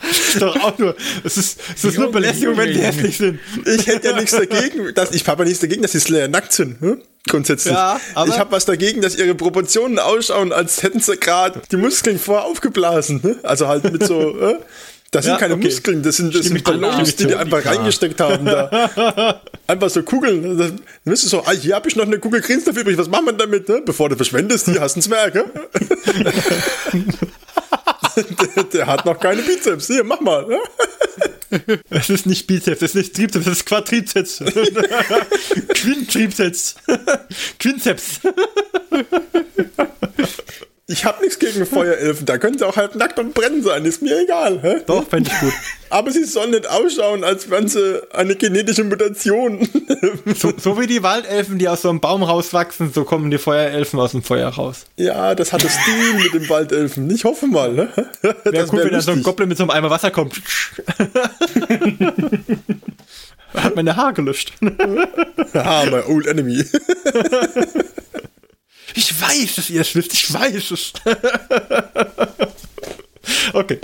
[0.09, 3.39] ist doch auch nur, es ist, es ist nur Belästigung, wenn die hässlich sind.
[3.65, 6.53] Ich hätte ja nichts dagegen, dass, ich habe ja nichts dagegen, dass die Slayer nackt
[6.53, 7.01] sind, hm?
[7.27, 7.73] grundsätzlich.
[7.73, 11.77] Ja, aber- ich habe was dagegen, dass ihre Proportionen ausschauen, als hätten sie gerade die
[11.77, 13.21] Muskeln vorher aufgeblasen.
[13.23, 13.35] Ne?
[13.43, 14.55] Also halt mit so, äh?
[15.11, 15.65] das sind Ja, keine okay.
[15.65, 19.41] Muskeln, das sind, das sind Ballons, die die einfach reingesteckt haben da.
[19.67, 20.57] Einfach so Kugeln.
[20.57, 23.25] Dann bist du so, ah, hier habe ich noch eine Kugel Grünstoff übrig, was machen
[23.25, 23.83] wir damit, ne?
[23.85, 25.45] Bevor du verschwendest, hier hast du einen Zwerg, ne?
[28.55, 30.47] der, der hat noch keine Bizeps, hier, mach mal.
[30.47, 30.57] Ne?
[31.89, 34.37] Es ist nicht Bizeps, es ist nicht Trizeps, es ist Quadrizeps.
[35.73, 36.75] Quintrizeps.
[37.59, 38.19] Quinzeps.
[40.91, 44.01] Ich habe nichts gegen Feuerelfen, da können sie auch halb nackt und brennen sein, ist
[44.01, 44.59] mir egal.
[44.63, 44.77] Hä?
[44.87, 45.53] Doch, fände ich gut.
[45.91, 49.69] Aber sie sollen nicht ausschauen, als wären sie eine genetische Mutation.
[50.35, 53.99] So, so wie die Waldelfen, die aus so einem Baum rauswachsen, so kommen die Feuerelfen
[53.99, 54.85] aus dem Feuer raus.
[54.97, 57.07] ja, das hat das Stil mit den Waldelfen.
[57.11, 57.71] Ich hoffe mal.
[57.71, 57.89] Ne?
[58.21, 59.21] Wäre Das cool, wär wenn da so ein.
[59.21, 60.41] Goblin mit so einem Eimer Wasser kommt.
[63.53, 64.53] Hat meine Haar gelöscht.
[65.53, 66.63] Ah, my old enemy.
[68.95, 70.13] Ich weiß, dass ihr es wisst.
[70.13, 70.93] Ich weiß es.
[73.53, 73.79] okay.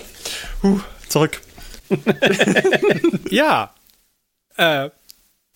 [0.64, 1.39] Huh, zurück.
[3.30, 3.74] Ja.
[4.58, 4.89] Äh,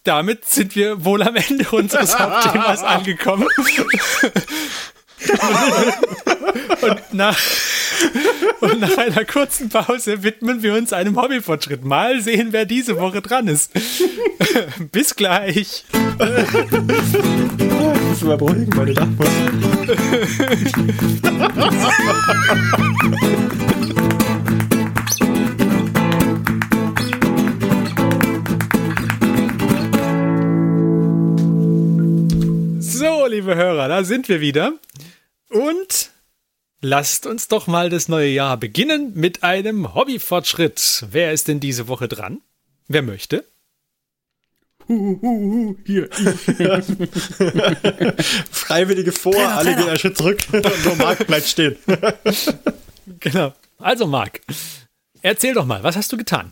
[0.04, 3.48] damit sind wir wohl am Ende unseres Hauptthemas angekommen.
[6.82, 7.40] und, nach,
[8.62, 11.84] und nach einer kurzen Pause widmen wir uns einem Hobbyfortschritt.
[11.84, 13.72] Mal sehen, wer diese Woche dran ist.
[14.92, 15.86] Bis gleich.
[18.20, 19.32] Das war beruhigen, meine Nachbarn.
[32.82, 34.74] So, liebe Hörer, da sind wir wieder.
[35.50, 36.10] Und
[36.82, 41.06] lasst uns doch mal das neue Jahr beginnen mit einem Hobbyfortschritt.
[41.10, 42.42] Wer ist denn diese Woche dran?
[42.90, 43.46] Wer möchte?
[44.90, 46.10] Hier,
[48.50, 51.76] Freiwillige vor, alle gehen einen Schritt zurück und nur Marc bleibt stehen.
[53.22, 53.54] Genau.
[53.80, 54.40] Also, Marc,
[55.24, 56.52] erzähl doch mal, was hast du getan?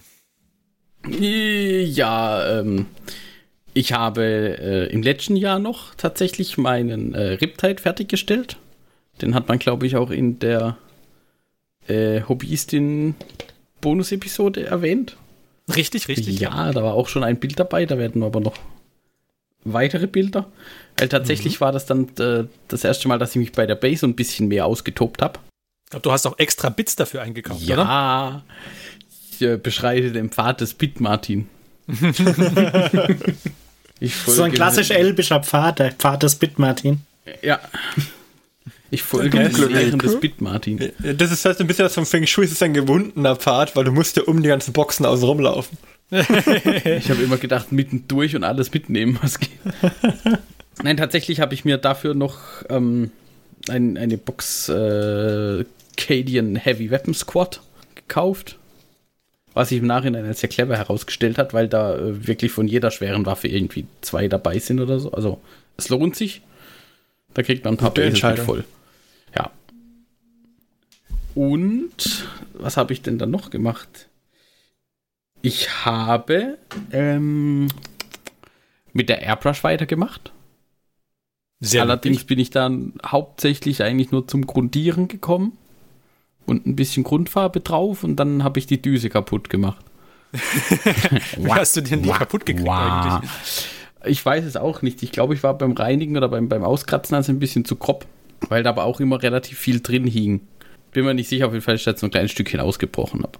[1.07, 2.88] Ja, ähm,
[3.73, 8.57] ich habe äh, im letzten Jahr noch tatsächlich meinen äh, Riptide fertiggestellt.
[9.21, 10.79] Den hat man, glaube ich, auch in der
[11.88, 15.15] äh, Hobbyistin-Bonus-Episode erwähnt.
[15.76, 16.39] Richtig, richtig.
[16.39, 18.57] Ja, da war auch schon ein Bild dabei, da werden aber noch
[19.63, 20.49] weitere Bilder.
[20.97, 24.01] Weil tatsächlich war das dann äh, das erste Mal, dass ich mich bei der Base
[24.01, 25.39] so ein bisschen mehr ausgetobt habe.
[25.86, 27.76] Ich glaube, du hast auch extra Bits dafür eingekauft, oder?
[27.76, 28.43] Ja,
[29.32, 31.47] ich äh, beschreite den Pfad des Bit Martin.
[33.99, 37.01] ich So ein klassisch elbischer Pfad, der Pfad des Bitmartin.
[37.41, 37.59] Ja.
[38.89, 40.91] Ich folge den Dunkle Lehren des Bit Martin.
[40.99, 43.83] Das ist halt ein bisschen was vom Feng Shui, es ist ein gewundener Pfad, weil
[43.83, 45.77] du musst ja um die ganzen Boxen außen rumlaufen.
[46.09, 49.49] Ich habe immer gedacht, mittendurch und alles mitnehmen, was geht.
[50.83, 53.11] Nein, tatsächlich habe ich mir dafür noch ähm,
[53.67, 55.65] ein, eine Box äh,
[55.97, 57.61] Cadian Heavy Weapon Squad
[57.95, 58.57] gekauft.
[59.53, 62.91] Was sich im Nachhinein als sehr clever herausgestellt hat, weil da äh, wirklich von jeder
[62.91, 65.11] schweren Waffe irgendwie zwei dabei sind oder so.
[65.11, 65.41] Also
[65.77, 66.41] es lohnt sich.
[67.33, 68.45] Da kriegt man ein paar Entscheidung.
[68.45, 68.63] voll.
[71.38, 74.09] Und was habe ich denn dann noch gemacht?
[75.43, 76.57] Ich habe
[76.91, 77.67] ähm,
[78.91, 80.31] mit der Airbrush weitergemacht.
[81.59, 82.27] Sehr Allerdings löblich.
[82.27, 85.55] bin ich dann hauptsächlich eigentlich nur zum Grundieren gekommen
[86.47, 89.85] und ein bisschen Grundfarbe drauf und dann habe ich die Düse kaputt gemacht.
[91.38, 93.29] Wie hast du denn die kaputt gekriegt eigentlich?
[94.05, 95.03] Ich weiß es auch nicht.
[95.03, 98.07] Ich glaube, ich war beim Reinigen oder beim, beim Auskratzen also ein bisschen zu grob,
[98.49, 100.41] weil da aber auch immer relativ viel drin hing.
[100.91, 103.23] Bin mir nicht sicher, auf jeden Fall ist jetzt so ein kleines Stückchen ausgebrochen.
[103.23, 103.39] Aber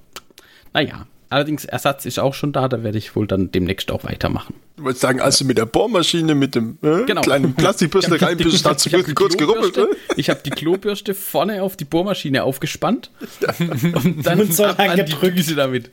[0.74, 4.54] naja, allerdings Ersatz ist auch schon da, da werde ich wohl dann demnächst auch weitermachen.
[4.76, 7.22] Du wolltest sagen, als du mit der Bohrmaschine mit dem äh, Genau.
[7.22, 9.76] kleinen Plastikbürste rein bist, hast du Ich hab die kurz gerubbelt.
[9.76, 9.88] Ne?
[10.18, 13.10] Ich habe die Klobürste vorne auf die Bohrmaschine aufgespannt
[13.60, 15.90] und dann Und so an die damit.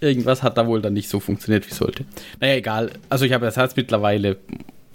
[0.00, 2.04] Irgendwas hat da wohl dann nicht so funktioniert, wie sollte.
[2.40, 2.90] Naja, egal.
[3.08, 4.38] Also ich habe Ersatz mittlerweile.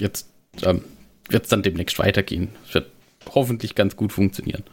[0.02, 0.28] Jetzt
[0.64, 0.82] ähm,
[1.30, 2.50] wird es dann demnächst weitergehen.
[2.68, 2.88] Es wird
[3.34, 4.64] hoffentlich ganz gut funktionieren.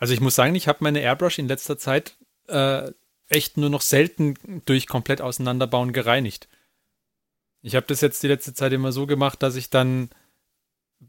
[0.00, 2.16] Also ich muss sagen, ich habe meine Airbrush in letzter Zeit
[2.48, 2.90] äh,
[3.28, 4.34] echt nur noch selten
[4.64, 6.48] durch komplett auseinanderbauen gereinigt.
[7.62, 10.08] Ich habe das jetzt die letzte Zeit immer so gemacht, dass ich dann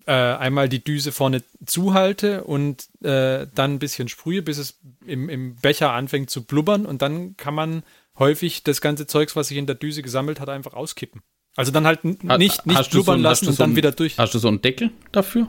[0.05, 5.29] äh, einmal die Düse vorne zuhalte und äh, dann ein bisschen sprühe, bis es im,
[5.29, 7.83] im Becher anfängt zu blubbern und dann kann man
[8.19, 11.21] häufig das ganze Zeugs, was sich in der Düse gesammelt hat, einfach auskippen.
[11.55, 12.23] Also dann halt nicht,
[12.65, 14.17] nicht blubbern so ein- lassen du und so dann ein- wieder durch.
[14.17, 15.47] Hast du so einen Deckel dafür?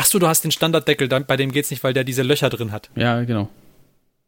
[0.00, 2.70] Ach so, du hast den Standarddeckel, bei dem geht's nicht, weil der diese Löcher drin
[2.70, 2.88] hat.
[2.94, 3.48] Ja, genau.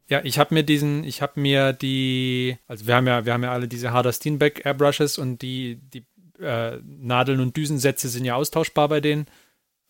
[0.09, 3.45] Ja, ich habe mir diesen, ich habe mir die, also wir haben ja, wir haben
[3.45, 6.05] ja alle diese Harder Steenbeck Airbrushes und die, die
[6.43, 9.27] äh, Nadeln und Düsensätze sind ja austauschbar bei denen.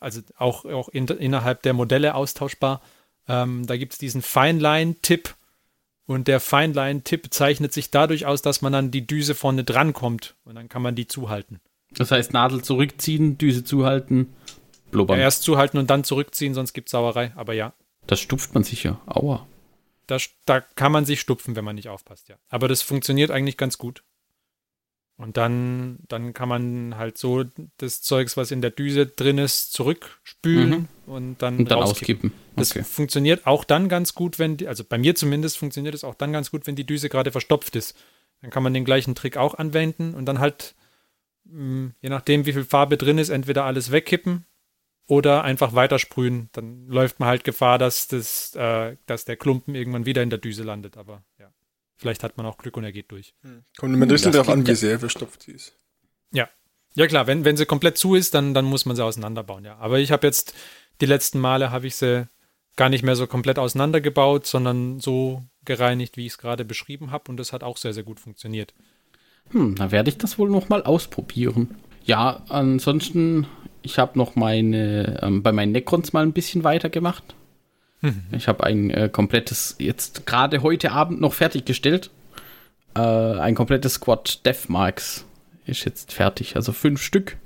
[0.01, 2.83] Also auch, auch in, innerhalb der Modelle austauschbar.
[3.27, 5.35] Ähm, da gibt's diesen Feinline-Tipp
[6.05, 10.35] und der Feinline-Tipp zeichnet sich dadurch aus, dass man dann die Düse vorne dran kommt
[10.45, 11.59] und dann kann man die zuhalten.
[11.93, 14.35] Das heißt, Nadel zurückziehen, Düse zuhalten,
[14.91, 15.19] Ja, blubbern.
[15.19, 17.33] erst zuhalten und dann zurückziehen, sonst gibt's Sauerei.
[17.37, 17.73] Aber ja,
[18.07, 19.01] Das stupft man sicher.
[19.07, 19.47] Aua.
[20.07, 22.37] da, da kann man sich stupfen, wenn man nicht aufpasst, ja.
[22.49, 24.03] Aber das funktioniert eigentlich ganz gut.
[25.17, 27.45] Und dann, dann kann man halt so
[27.77, 32.33] das Zeugs, was in der Düse drin ist, zurückspülen und dann, Und dann auskippen.
[32.57, 32.83] Das Okay.
[32.85, 36.33] funktioniert auch dann ganz gut, wenn die, also bei mir zumindest funktioniert es auch dann
[36.33, 37.95] ganz gut, wenn die Düse gerade verstopft ist.
[38.41, 40.75] Dann kann man den gleichen Trick auch anwenden und dann halt,
[41.45, 44.47] mh, je nachdem, wie viel Farbe drin ist, entweder alles wegkippen
[45.11, 46.49] oder einfach weitersprühen.
[46.53, 50.39] Dann läuft man halt Gefahr, dass, das, äh, dass der Klumpen irgendwann wieder in der
[50.39, 50.97] Düse landet.
[50.97, 51.53] Aber ja,
[51.97, 53.35] vielleicht hat man auch Glück und er geht durch.
[53.77, 55.77] Kommt immer ein bisschen Das darauf an, wie ja- sehr verstopft sie ist.
[56.97, 59.77] Ja klar, wenn, wenn sie komplett zu ist, dann, dann muss man sie auseinanderbauen, ja.
[59.77, 60.55] Aber ich habe jetzt,
[61.01, 62.27] die letzten Male habe ich sie
[62.75, 67.31] gar nicht mehr so komplett auseinandergebaut, sondern so gereinigt, wie ich es gerade beschrieben habe.
[67.31, 68.75] Und das hat auch sehr, sehr gut funktioniert.
[69.51, 71.77] Hm, da werde ich das wohl noch mal ausprobieren.
[72.03, 73.47] Ja, ansonsten,
[73.83, 77.35] ich habe noch meine, ähm, bei meinen Necrons mal ein bisschen weitergemacht.
[78.33, 82.11] Ich habe ein äh, komplettes, jetzt gerade heute Abend noch fertiggestellt.
[82.95, 85.27] Äh, ein komplettes Squad Deathmarks
[85.67, 87.37] ist jetzt fertig, also fünf Stück.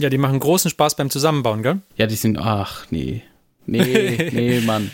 [0.00, 1.80] Ja, die machen großen Spaß beim Zusammenbauen, gell?
[1.96, 3.22] Ja, die sind, ach nee,
[3.66, 4.90] nee, nee, Mann.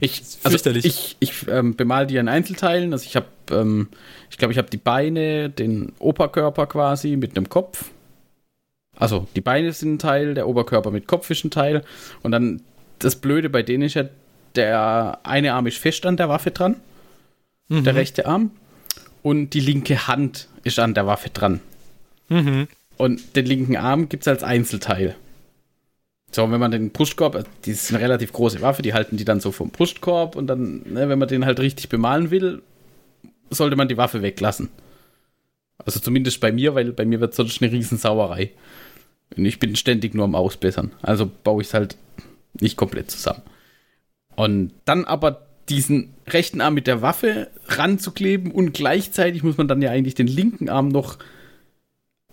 [0.00, 2.92] Ich, also ich, ich ähm, bemal die in Einzelteilen.
[2.92, 3.88] Also ich habe, ähm,
[4.30, 7.90] ich glaube, ich habe die Beine, den Oberkörper quasi mit einem Kopf.
[8.96, 11.82] Also die Beine sind ein Teil, der Oberkörper mit Kopf ist ein Teil.
[12.22, 12.62] Und dann
[12.98, 14.04] das Blöde bei denen ist ja,
[14.54, 16.76] der eine Arm ist fest an der Waffe dran,
[17.68, 18.52] der rechte Arm.
[19.22, 21.60] Und die linke Hand ist an der Waffe dran.
[22.28, 22.68] Mhm.
[22.96, 25.16] Und den linken Arm gibt es als Einzelteil.
[26.30, 29.24] So, wenn man den Brustkorb, äh, die ist eine relativ große Waffe, die halten die
[29.24, 32.62] dann so vom Brustkorb und dann, ne, wenn man den halt richtig bemalen will,
[33.50, 34.68] sollte man die Waffe weglassen.
[35.78, 38.46] Also zumindest bei mir, weil bei mir wird sonst eine Riesensauerei.
[38.46, 38.52] Und
[39.36, 40.92] ich bin ständig nur am Ausbessern.
[41.02, 41.96] Also baue ich es halt
[42.60, 43.42] nicht komplett zusammen.
[44.36, 49.80] Und dann aber diesen rechten Arm mit der Waffe ranzukleben und gleichzeitig muss man dann
[49.82, 51.18] ja eigentlich den linken Arm noch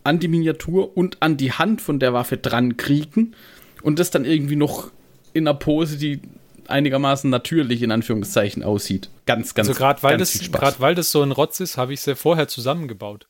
[0.04, 3.36] an die Miniatur und an die Hand von der Waffe dran kriegen
[3.84, 4.92] und das dann irgendwie noch
[5.34, 6.20] in einer Pose, die
[6.68, 9.10] einigermaßen natürlich in Anführungszeichen aussieht.
[9.26, 11.94] Ganz, ganz, Also gerade weil, ganz das- grad weil das so ein Rotz ist, habe
[11.94, 13.28] ich sie vorher zusammengebaut.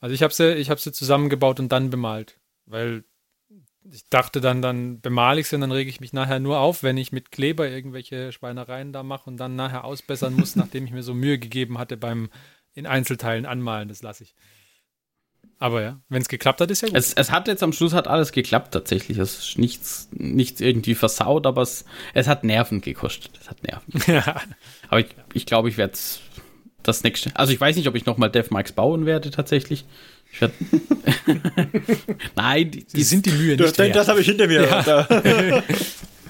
[0.00, 2.36] Also ich habe sie, ich hab sie zusammengebaut und dann bemalt.
[2.66, 3.04] Weil
[3.90, 6.82] ich dachte dann, dann bemale ich sie und dann rege ich mich nachher nur auf,
[6.82, 10.92] wenn ich mit Kleber irgendwelche Schweinereien da mache und dann nachher ausbessern muss, nachdem ich
[10.92, 12.30] mir so Mühe gegeben hatte beim
[12.74, 13.88] in Einzelteilen anmalen.
[13.88, 14.34] Das lasse ich.
[15.58, 16.96] Aber ja, wenn es geklappt hat, ist ja gut.
[16.96, 19.18] Es, es hat jetzt am Schluss hat alles geklappt tatsächlich.
[19.18, 23.38] Es ist nichts, nichts irgendwie versaut, aber es, es hat Nerven gekostet.
[23.40, 24.02] Es hat Nerven.
[24.12, 24.40] ja.
[24.88, 25.94] Aber ich, ich glaube, ich werde
[26.82, 27.30] das nächste.
[27.34, 29.84] Also ich weiß nicht, ob ich nochmal Deathmarks bauen werde tatsächlich.
[30.34, 30.54] Ich werde.
[32.36, 33.96] Nein, die, Die sind die Mühe Das, nicht wert.
[33.96, 34.62] das habe ich hinter mir.
[34.66, 35.06] Da.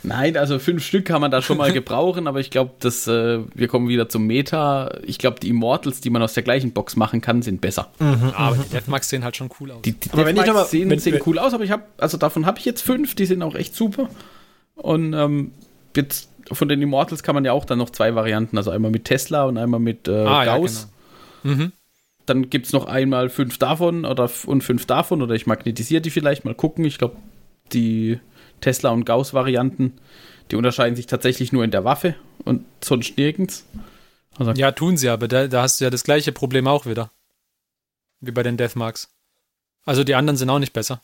[0.07, 3.39] Nein, also fünf Stück kann man da schon mal gebrauchen, aber ich glaube, dass äh,
[3.55, 4.99] wir kommen wieder zum Meta.
[5.07, 7.91] Ich glaube, die Immortals, die man aus der gleichen Box machen kann, sind besser.
[7.99, 9.81] Aber die Deathmarks sehen halt schon cool aus.
[9.83, 11.71] Die, die Aber wenn ich Deathmarks noch mal- sehen, wenn- sehen cool aus, aber ich
[11.71, 14.11] habe, also davon habe ich jetzt fünf, die sind auch echt super.
[14.75, 15.53] Und ähm,
[15.97, 19.07] jetzt von den Immortals kann man ja auch dann noch zwei Varianten, also einmal mit
[19.07, 20.89] Tesla und einmal mit äh, Ah, ja, Gauss.
[21.43, 21.55] genau.
[21.57, 21.73] Mhm.
[22.27, 26.11] Dann gibt es noch einmal fünf davon oder und fünf davon oder ich magnetisiere die
[26.11, 26.85] vielleicht mal gucken.
[26.85, 27.17] Ich glaube,
[27.73, 28.19] die
[28.61, 29.93] Tesla und Gauss-Varianten,
[30.51, 32.15] die unterscheiden sich tatsächlich nur in der Waffe
[32.45, 33.67] und sonst nirgends.
[34.39, 37.11] Also, Ja, tun sie, aber da, da hast du ja das gleiche Problem auch wieder.
[38.21, 39.11] Wie bei den Deathmarks.
[39.85, 41.03] Also die anderen sind auch nicht besser.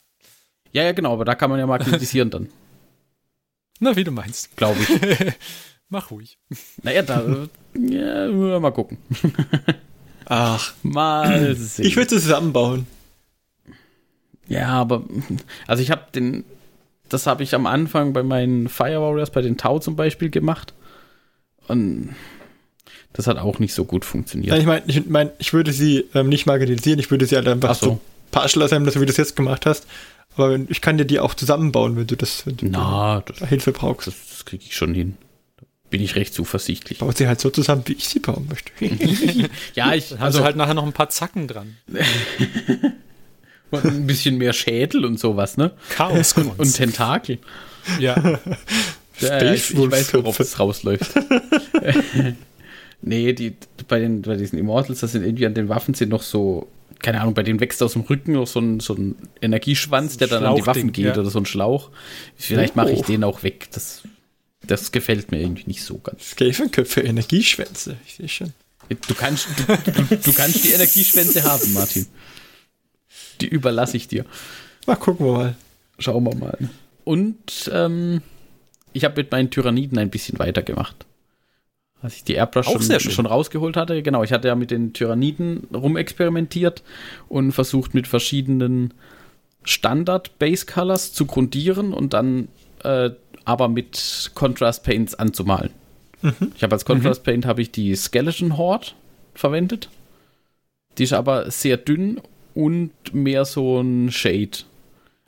[0.73, 2.49] ja, ja, genau, aber da kann man ja magnetisieren dann,
[3.81, 4.57] Na, wie du meinst.
[4.57, 4.89] glaube ich.
[5.89, 6.39] Mach ruhig.
[6.83, 8.29] Naja, da ja,
[8.61, 8.99] mal gucken.
[10.33, 11.85] Ach, Mal sehen.
[11.85, 12.87] ich würde zusammenbauen.
[14.49, 15.03] Ja, aber
[15.67, 16.45] also ich habe den,
[17.09, 20.73] das habe ich am Anfang bei meinen Fire Warriors, bei den Tau zum Beispiel gemacht.
[21.69, 22.15] Und
[23.13, 24.53] das hat auch nicht so gut funktioniert.
[24.53, 27.49] Ja, ich meine, ich, mein, ich würde sie ähm, nicht magnetisieren, ich würde sie halt
[27.49, 27.87] einfach Ach so.
[27.87, 28.01] so
[28.31, 29.87] partial assemblen, so wie du es jetzt gemacht hast.
[30.37, 33.73] Aber ich kann dir die auch zusammenbauen, wenn du das wenn du Na, das, Hilfe
[33.73, 34.07] brauchst.
[34.07, 35.17] das, das kriege ich schon hin.
[35.91, 36.99] Bin ich recht zuversichtlich.
[36.99, 38.71] Baut sie halt so zusammen, wie ich sie bauen möchte.
[39.75, 41.77] ja, ich Also also halt nachher noch ein paar Zacken dran.
[43.71, 45.73] und ein bisschen mehr Schädel und sowas, ne?
[45.91, 47.39] Chaos Und Tentakel.
[47.99, 48.39] ja.
[49.21, 51.11] Ja, ich, ich weiß, worauf es rausläuft.
[53.03, 53.55] nee, die,
[53.87, 56.69] bei, den, bei diesen Immortals, das sind irgendwie an den Waffen sind noch so,
[57.01, 60.29] keine Ahnung, bei denen wächst aus dem Rücken noch so ein, so ein Energieschwanz, der
[60.29, 61.13] dann an die Waffen geht ja.
[61.13, 61.91] oder so ein Schlauch.
[62.37, 63.05] Vielleicht mache ich Oh.
[63.05, 63.69] den auch weg.
[63.73, 64.03] Das,
[64.67, 66.31] das gefällt mir irgendwie nicht so ganz.
[66.31, 67.97] Skavenköpfe, Energieschwänze.
[68.07, 68.53] Ich sehe schon.
[68.89, 72.07] Du kannst, du, du, du kannst die Energieschwänze haben, Martin.
[73.41, 74.25] Die überlasse ich dir.
[74.87, 75.57] Mal gucken wir mal.
[75.99, 76.59] Schauen wir mal.
[77.05, 78.23] Und ähm,
[78.93, 81.07] ich habe mit meinen Tyranniden ein bisschen weitergemacht.
[82.03, 84.03] Als ich die Airbrush schon, schon rausgeholt hatte.
[84.03, 86.83] Genau, ich hatte ja mit den Tyranniden rumexperimentiert
[87.29, 88.95] und versucht mit verschiedenen
[89.65, 92.49] Standard-Base-Colors zu grundieren und dann
[92.83, 93.11] äh,
[93.45, 95.71] aber mit Contrast Paints anzumalen.
[96.55, 98.89] Ich habe als Contrast Paint habe ich die Skeleton Horde
[99.35, 99.89] verwendet.
[100.99, 102.21] Die ist aber sehr dünn
[102.55, 104.59] und mehr so ein Shade.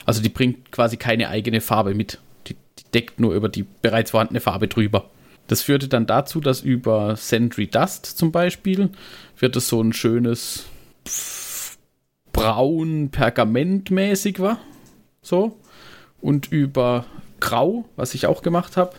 [0.04, 2.18] Also die bringt quasi keine eigene Farbe mit.
[2.48, 5.08] Die, die deckt nur über die bereits vorhandene Farbe drüber.
[5.46, 8.90] Das führte dann dazu, dass über Sentry Dust zum Beispiel
[9.38, 10.66] wird es so ein schönes
[12.32, 14.58] braun pergamentmäßig war.
[15.22, 15.56] So.
[16.20, 17.06] Und über
[17.43, 18.93] Grau, was ich auch gemacht habe,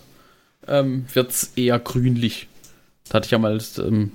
[0.68, 2.50] ähm, wird es eher grünlich.
[3.08, 4.12] Da hatte ich ja mal, ähm,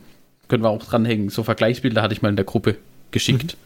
[0.49, 2.77] können wir auch dranhängen, so Vergleichsbilder hatte ich mal in der Gruppe
[3.11, 3.57] geschickt.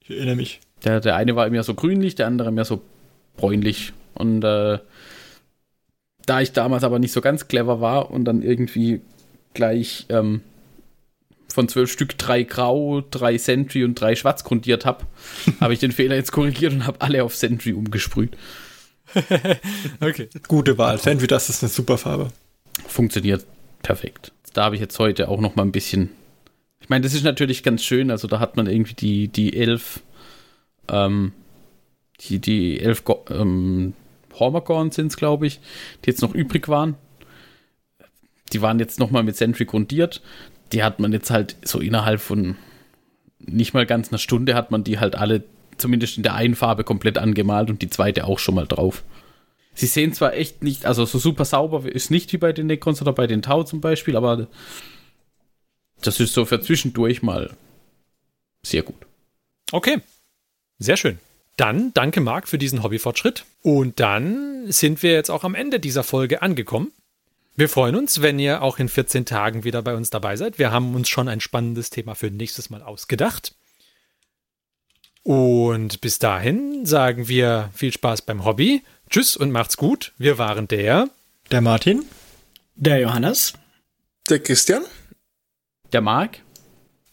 [0.00, 0.60] Ich erinnere mich.
[0.84, 2.82] Der, der eine war mehr so grünlich, der andere mehr so
[3.38, 3.94] bräunlich.
[4.12, 4.80] Und äh,
[6.26, 9.00] da ich damals aber nicht so ganz clever war und dann irgendwie
[9.54, 10.42] gleich ähm,
[11.48, 15.06] von zwölf Stück drei grau, drei Sentry und drei schwarz grundiert habe,
[15.60, 18.36] habe ich den Fehler jetzt korrigiert und habe alle auf Sentry umgesprüht.
[20.00, 20.28] Okay.
[20.48, 20.98] Gute Wahl.
[20.98, 22.30] Sandwich, das ist eine super Farbe.
[22.86, 23.44] Funktioniert
[23.82, 24.32] perfekt.
[24.52, 26.10] Da habe ich jetzt heute auch noch mal ein bisschen.
[26.80, 28.10] Ich meine, das ist natürlich ganz schön.
[28.10, 30.00] Also da hat man irgendwie die, die elf,
[30.88, 31.32] ähm,
[32.20, 33.94] die, die elf ähm,
[34.38, 35.60] Hormagorn sind es, glaube ich,
[36.04, 36.96] die jetzt noch übrig waren.
[38.52, 40.22] Die waren jetzt noch mal mit Sentry grundiert.
[40.72, 42.56] Die hat man jetzt halt so innerhalb von
[43.38, 45.44] nicht mal ganz einer Stunde hat man die halt alle
[45.78, 49.02] zumindest in der einen Farbe komplett angemalt und die zweite auch schon mal drauf.
[49.74, 53.02] Sie sehen zwar echt nicht, also so super sauber ist nicht wie bei den Necrons
[53.02, 54.46] oder bei den Tau zum Beispiel, aber
[56.00, 57.56] das ist so für zwischendurch mal
[58.62, 59.06] sehr gut.
[59.72, 59.98] Okay.
[60.78, 61.18] Sehr schön.
[61.56, 63.44] Dann danke Marc für diesen Hobbyfortschritt.
[63.62, 66.92] Und dann sind wir jetzt auch am Ende dieser Folge angekommen.
[67.56, 70.58] Wir freuen uns, wenn ihr auch in 14 Tagen wieder bei uns dabei seid.
[70.58, 73.54] Wir haben uns schon ein spannendes Thema für nächstes Mal ausgedacht.
[75.24, 78.82] Und bis dahin sagen wir viel Spaß beim Hobby.
[79.10, 80.12] Tschüss und macht's gut.
[80.18, 81.08] Wir waren der
[81.50, 82.04] Der Martin?
[82.76, 83.54] Der Johannes.
[84.30, 84.84] Der Christian?
[85.92, 86.38] Der Marc?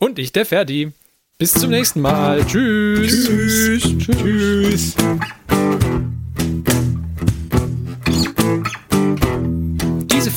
[0.02, 0.92] und ich, der Ferdi.
[1.38, 2.44] Bis zum nächsten Mal.
[2.46, 3.26] Tschüss.
[3.26, 3.98] Tschüss.
[4.00, 4.96] Tschüss.
[4.96, 5.20] Diese